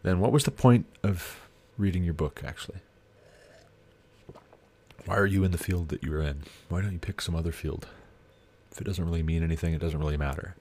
then 0.04 0.20
what 0.20 0.32
was 0.32 0.44
the 0.44 0.52
point 0.52 0.86
of 1.02 1.48
reading 1.78 2.04
your 2.04 2.14
book, 2.14 2.42
actually? 2.46 2.80
Why 5.06 5.18
are 5.18 5.26
you 5.26 5.44
in 5.44 5.52
the 5.52 5.58
field 5.58 5.90
that 5.90 6.04
you're 6.04 6.22
in? 6.22 6.44
Why 6.70 6.82
don't 6.82 6.94
you 6.94 7.00
pick 7.00 7.22
some 7.22 7.36
other 7.36 7.52
field? 7.52 7.88
If 8.72 8.80
it 8.80 8.86
doesn't 8.86 9.04
really 9.04 9.24
mean 9.24 9.44
anything, 9.44 9.74
it 9.74 9.82
doesn't 9.82 10.00
really 10.00 10.18
matter. 10.18 10.56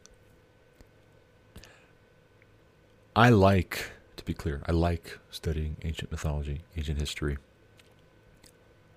I 3.14 3.28
like, 3.28 3.90
to 4.16 4.24
be 4.24 4.34
clear, 4.34 4.62
I 4.66 4.72
like 4.72 5.18
studying 5.30 5.76
ancient 5.82 6.10
mythology, 6.10 6.62
ancient 6.76 6.98
history. 6.98 7.38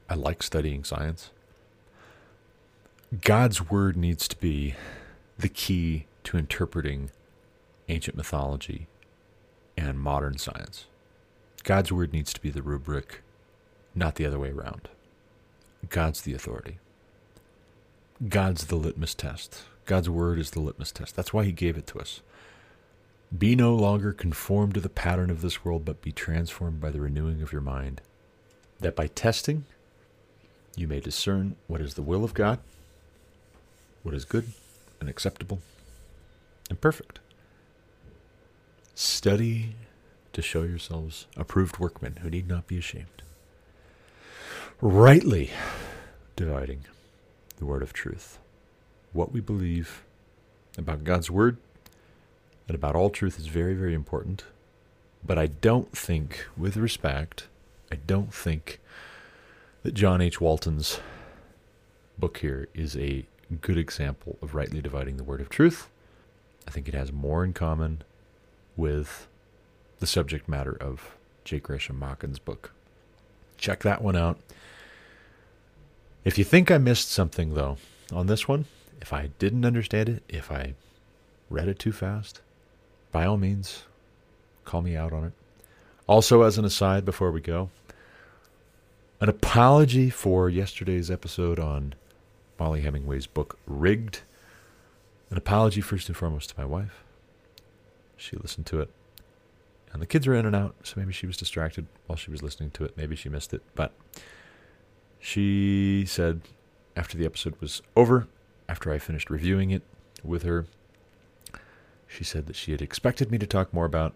I 0.10 0.16
like 0.16 0.44
studying 0.44 0.84
science. 0.84 1.32
God's 3.22 3.70
word 3.70 3.96
needs 3.96 4.28
to 4.28 4.38
be 4.38 4.76
the 5.38 5.50
key 5.50 6.06
to 6.26 6.38
interpreting 6.38 7.12
ancient 7.88 8.18
mythology 8.18 8.88
and 9.78 10.00
modern 10.00 10.38
science. 10.38 10.86
God's 11.64 11.92
word 11.92 12.14
needs 12.14 12.34
to 12.34 12.42
be 12.42 12.50
the 12.50 12.62
rubric, 12.62 13.22
not 13.94 14.16
the 14.16 14.26
other 14.26 14.40
way 14.40 14.52
around. 14.52 14.90
God's 15.90 16.22
the 16.22 16.34
authority. 16.34 16.80
God's 18.28 18.68
the 18.68 18.76
litmus 18.76 19.14
test. 19.14 19.64
God's 19.86 20.10
word 20.10 20.40
is 20.40 20.52
the 20.52 20.60
litmus 20.60 20.92
test. 20.92 21.16
That's 21.16 21.34
why 21.34 21.44
he 21.44 21.52
gave 21.52 21.78
it 21.78 21.88
to 21.88 22.00
us. 22.00 22.22
Be 23.38 23.56
no 23.56 23.76
longer 23.76 24.14
conformed 24.14 24.76
to 24.76 24.80
the 24.80 24.90
pattern 24.90 25.30
of 25.30 25.42
this 25.42 25.66
world, 25.66 25.84
but 25.86 26.02
be 26.02 26.12
transformed 26.12 26.80
by 26.80 26.92
the 26.92 27.02
renewing 27.02 27.42
of 27.42 27.52
your 27.52 27.62
mind. 27.62 28.02
That 28.80 28.96
by 28.96 29.08
testing, 29.08 29.66
you 30.76 30.88
may 30.88 31.00
discern 31.00 31.56
what 31.68 31.82
is 31.82 31.96
the 31.96 32.02
will 32.02 32.24
of 32.24 32.34
God, 32.34 32.60
what 34.04 34.14
is 34.14 34.26
good 34.26 34.52
and 35.00 35.10
acceptable 35.10 35.60
and 36.70 36.80
perfect. 36.80 37.20
Study 38.94 39.76
to 40.34 40.42
show 40.42 40.64
yourselves 40.64 41.28
approved 41.36 41.80
workmen 41.80 42.18
who 42.22 42.30
need 42.30 42.48
not 42.48 42.68
be 42.68 42.78
ashamed 42.78 43.24
rightly 44.82 45.52
dividing 46.36 46.86
the 47.58 47.66
word 47.66 47.82
of 47.82 47.94
truth. 47.94 48.40
What 49.14 49.32
we 49.32 49.40
believe 49.40 50.04
about 50.78 51.04
God's 51.04 51.32
word 51.32 51.58
and 52.68 52.76
about 52.76 52.96
all 52.96 53.10
truth 53.10 53.40
is 53.40 53.48
very, 53.48 53.74
very 53.74 53.94
important. 53.94 54.44
But 55.26 55.38
I 55.38 55.48
don't 55.48 55.96
think, 55.96 56.46
with 56.56 56.78
respect, 56.78 57.48
I 57.92 57.96
don't 57.96 58.34
think 58.34 58.80
that 59.84 59.94
John 59.94 60.22
H. 60.22 60.40
Walton's 60.42 61.00
book 62.18 62.38
here 62.38 62.68
is 62.74 62.96
a 62.96 63.26
good 63.62 63.78
example 63.78 64.38
of 64.42 64.56
rightly 64.56 64.82
dividing 64.82 65.18
the 65.18 65.24
word 65.24 65.42
of 65.42 65.50
truth. 65.50 65.90
I 66.68 66.72
think 66.72 66.88
it 66.88 66.94
has 66.94 67.12
more 67.12 67.44
in 67.44 67.54
common 67.54 68.04
with 68.76 69.28
the 70.00 70.08
subject 70.08 70.48
matter 70.50 70.76
of 70.80 71.16
J. 71.44 71.60
Gresham 71.60 72.00
Machen's 72.00 72.40
book. 72.40 72.72
Check 73.58 73.84
that 73.84 74.02
one 74.02 74.16
out. 74.16 74.40
If 76.24 76.38
you 76.38 76.44
think 76.44 76.72
I 76.72 76.80
missed 76.80 77.12
something, 77.12 77.54
though, 77.54 77.78
on 78.12 78.28
this 78.28 78.48
one, 78.48 78.66
if 79.00 79.14
I 79.14 79.30
didn't 79.38 79.66
understand 79.66 80.10
it, 80.10 80.24
if 80.28 80.52
I 80.52 80.74
read 81.50 81.68
it 81.68 81.78
too 81.78 81.92
fast, 81.92 82.42
by 83.16 83.26
all 83.26 83.38
means, 83.38 83.86
call 84.66 84.82
me 84.82 84.98
out 84.98 85.14
on 85.14 85.24
it. 85.24 85.32
Also, 86.06 86.42
as 86.42 86.58
an 86.58 86.66
aside 86.66 87.06
before 87.06 87.32
we 87.32 87.40
go, 87.40 87.70
an 89.22 89.30
apology 89.30 90.10
for 90.10 90.50
yesterday's 90.50 91.10
episode 91.10 91.58
on 91.58 91.96
Mollie 92.60 92.82
Hemingway's 92.82 93.26
book, 93.26 93.58
Rigged. 93.66 94.24
An 95.32 95.38
apology, 95.38 95.80
first 95.80 96.10
and 96.10 96.18
foremost, 96.18 96.50
to 96.50 96.60
my 96.60 96.66
wife. 96.66 97.06
She 98.18 98.36
listened 98.36 98.66
to 98.66 98.82
it. 98.82 98.90
And 99.94 100.02
the 100.02 100.08
kids 100.08 100.28
are 100.28 100.36
in 100.36 100.46
and 100.46 100.54
out, 100.54 100.76
so 100.84 100.96
maybe 100.98 101.14
she 101.14 101.26
was 101.26 101.38
distracted 101.38 101.88
while 102.08 102.18
she 102.18 102.32
was 102.32 102.44
listening 102.44 102.72
to 102.72 102.84
it. 102.84 102.98
Maybe 102.98 103.16
she 103.16 103.30
missed 103.30 103.54
it. 103.54 103.62
But 103.76 103.94
she 105.20 106.04
said 106.06 106.42
after 106.98 107.18
the 107.18 107.26
episode 107.26 107.56
was 107.62 107.82
over, 107.96 108.28
after 108.68 108.92
I 108.92 108.98
finished 108.98 109.30
reviewing 109.30 109.72
it 109.72 109.84
with 110.22 110.44
her, 110.44 110.66
she 112.16 112.24
said 112.24 112.48
that 112.48 112.56
she 112.56 112.72
had 112.72 112.82
expected 112.82 113.32
me 113.32 113.38
to 113.38 113.48
talk 113.48 113.74
more 113.74 113.86
about 113.86 114.14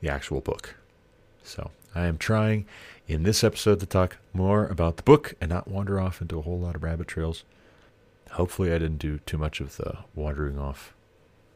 the 0.00 0.08
actual 0.08 0.40
book. 0.40 0.76
So 1.42 1.70
I 1.94 2.06
am 2.06 2.18
trying 2.18 2.66
in 3.06 3.22
this 3.22 3.44
episode 3.44 3.80
to 3.80 3.86
talk 3.86 4.16
more 4.32 4.66
about 4.66 4.96
the 4.96 5.02
book 5.02 5.34
and 5.40 5.50
not 5.50 5.68
wander 5.68 6.00
off 6.00 6.20
into 6.20 6.38
a 6.38 6.42
whole 6.42 6.58
lot 6.58 6.74
of 6.74 6.82
rabbit 6.82 7.08
trails. 7.08 7.44
Hopefully, 8.32 8.72
I 8.72 8.78
didn't 8.78 8.98
do 8.98 9.18
too 9.26 9.38
much 9.38 9.60
of 9.60 9.76
the 9.76 9.98
wandering 10.14 10.58
off 10.58 10.94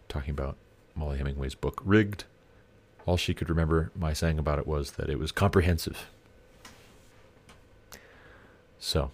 talking 0.09 0.31
about 0.31 0.57
Mollie 0.95 1.19
Hemingway's 1.19 1.55
book, 1.55 1.81
Rigged. 1.85 2.25
All 3.07 3.17
she 3.17 3.35
could 3.35 3.49
remember 3.49 3.91
my 3.95 4.13
saying 4.13 4.39
about 4.39 4.59
it 4.59 4.67
was 4.67 4.93
that 4.93 5.09
it 5.09 5.19
was 5.19 5.33
comprehensive 5.33 6.07
so, 8.79 9.11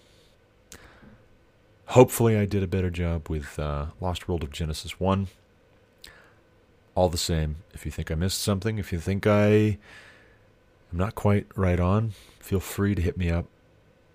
hopefully, 1.87 2.37
I 2.37 2.45
did 2.45 2.63
a 2.63 2.67
better 2.67 2.89
job 2.89 3.29
with 3.29 3.57
uh, 3.57 3.87
Lost 4.01 4.27
World 4.27 4.43
of 4.43 4.51
Genesis 4.51 4.99
1. 4.99 5.27
All 6.95 7.09
the 7.09 7.17
same, 7.17 7.57
if 7.73 7.85
you 7.85 7.91
think 7.91 8.11
I 8.11 8.15
missed 8.15 8.41
something, 8.41 8.77
if 8.77 8.93
you 8.93 8.99
think 8.99 9.25
I 9.25 9.47
am 9.47 9.77
not 10.91 11.15
quite 11.15 11.47
right 11.55 11.79
on, 11.79 12.13
feel 12.39 12.59
free 12.59 12.93
to 12.93 13.01
hit 13.01 13.17
me 13.17 13.31
up, 13.31 13.45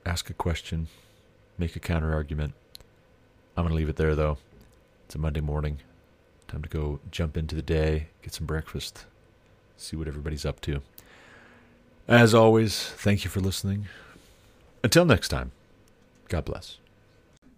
ask 0.06 0.30
a 0.30 0.34
question, 0.34 0.86
make 1.58 1.74
a 1.74 1.80
counter 1.80 2.12
argument. 2.12 2.54
I'm 3.56 3.64
going 3.64 3.70
to 3.70 3.76
leave 3.76 3.88
it 3.88 3.96
there, 3.96 4.14
though. 4.14 4.38
It's 5.06 5.16
a 5.16 5.18
Monday 5.18 5.40
morning. 5.40 5.80
Time 6.46 6.62
to 6.62 6.68
go 6.68 7.00
jump 7.10 7.36
into 7.36 7.56
the 7.56 7.62
day, 7.62 8.08
get 8.22 8.32
some 8.32 8.46
breakfast, 8.46 9.04
see 9.76 9.96
what 9.96 10.08
everybody's 10.08 10.46
up 10.46 10.60
to. 10.62 10.80
As 12.06 12.32
always, 12.34 12.84
thank 12.84 13.24
you 13.24 13.30
for 13.30 13.40
listening. 13.40 13.86
Until 14.84 15.04
next 15.04 15.28
time, 15.28 15.50
God 16.28 16.44
bless. 16.44 16.78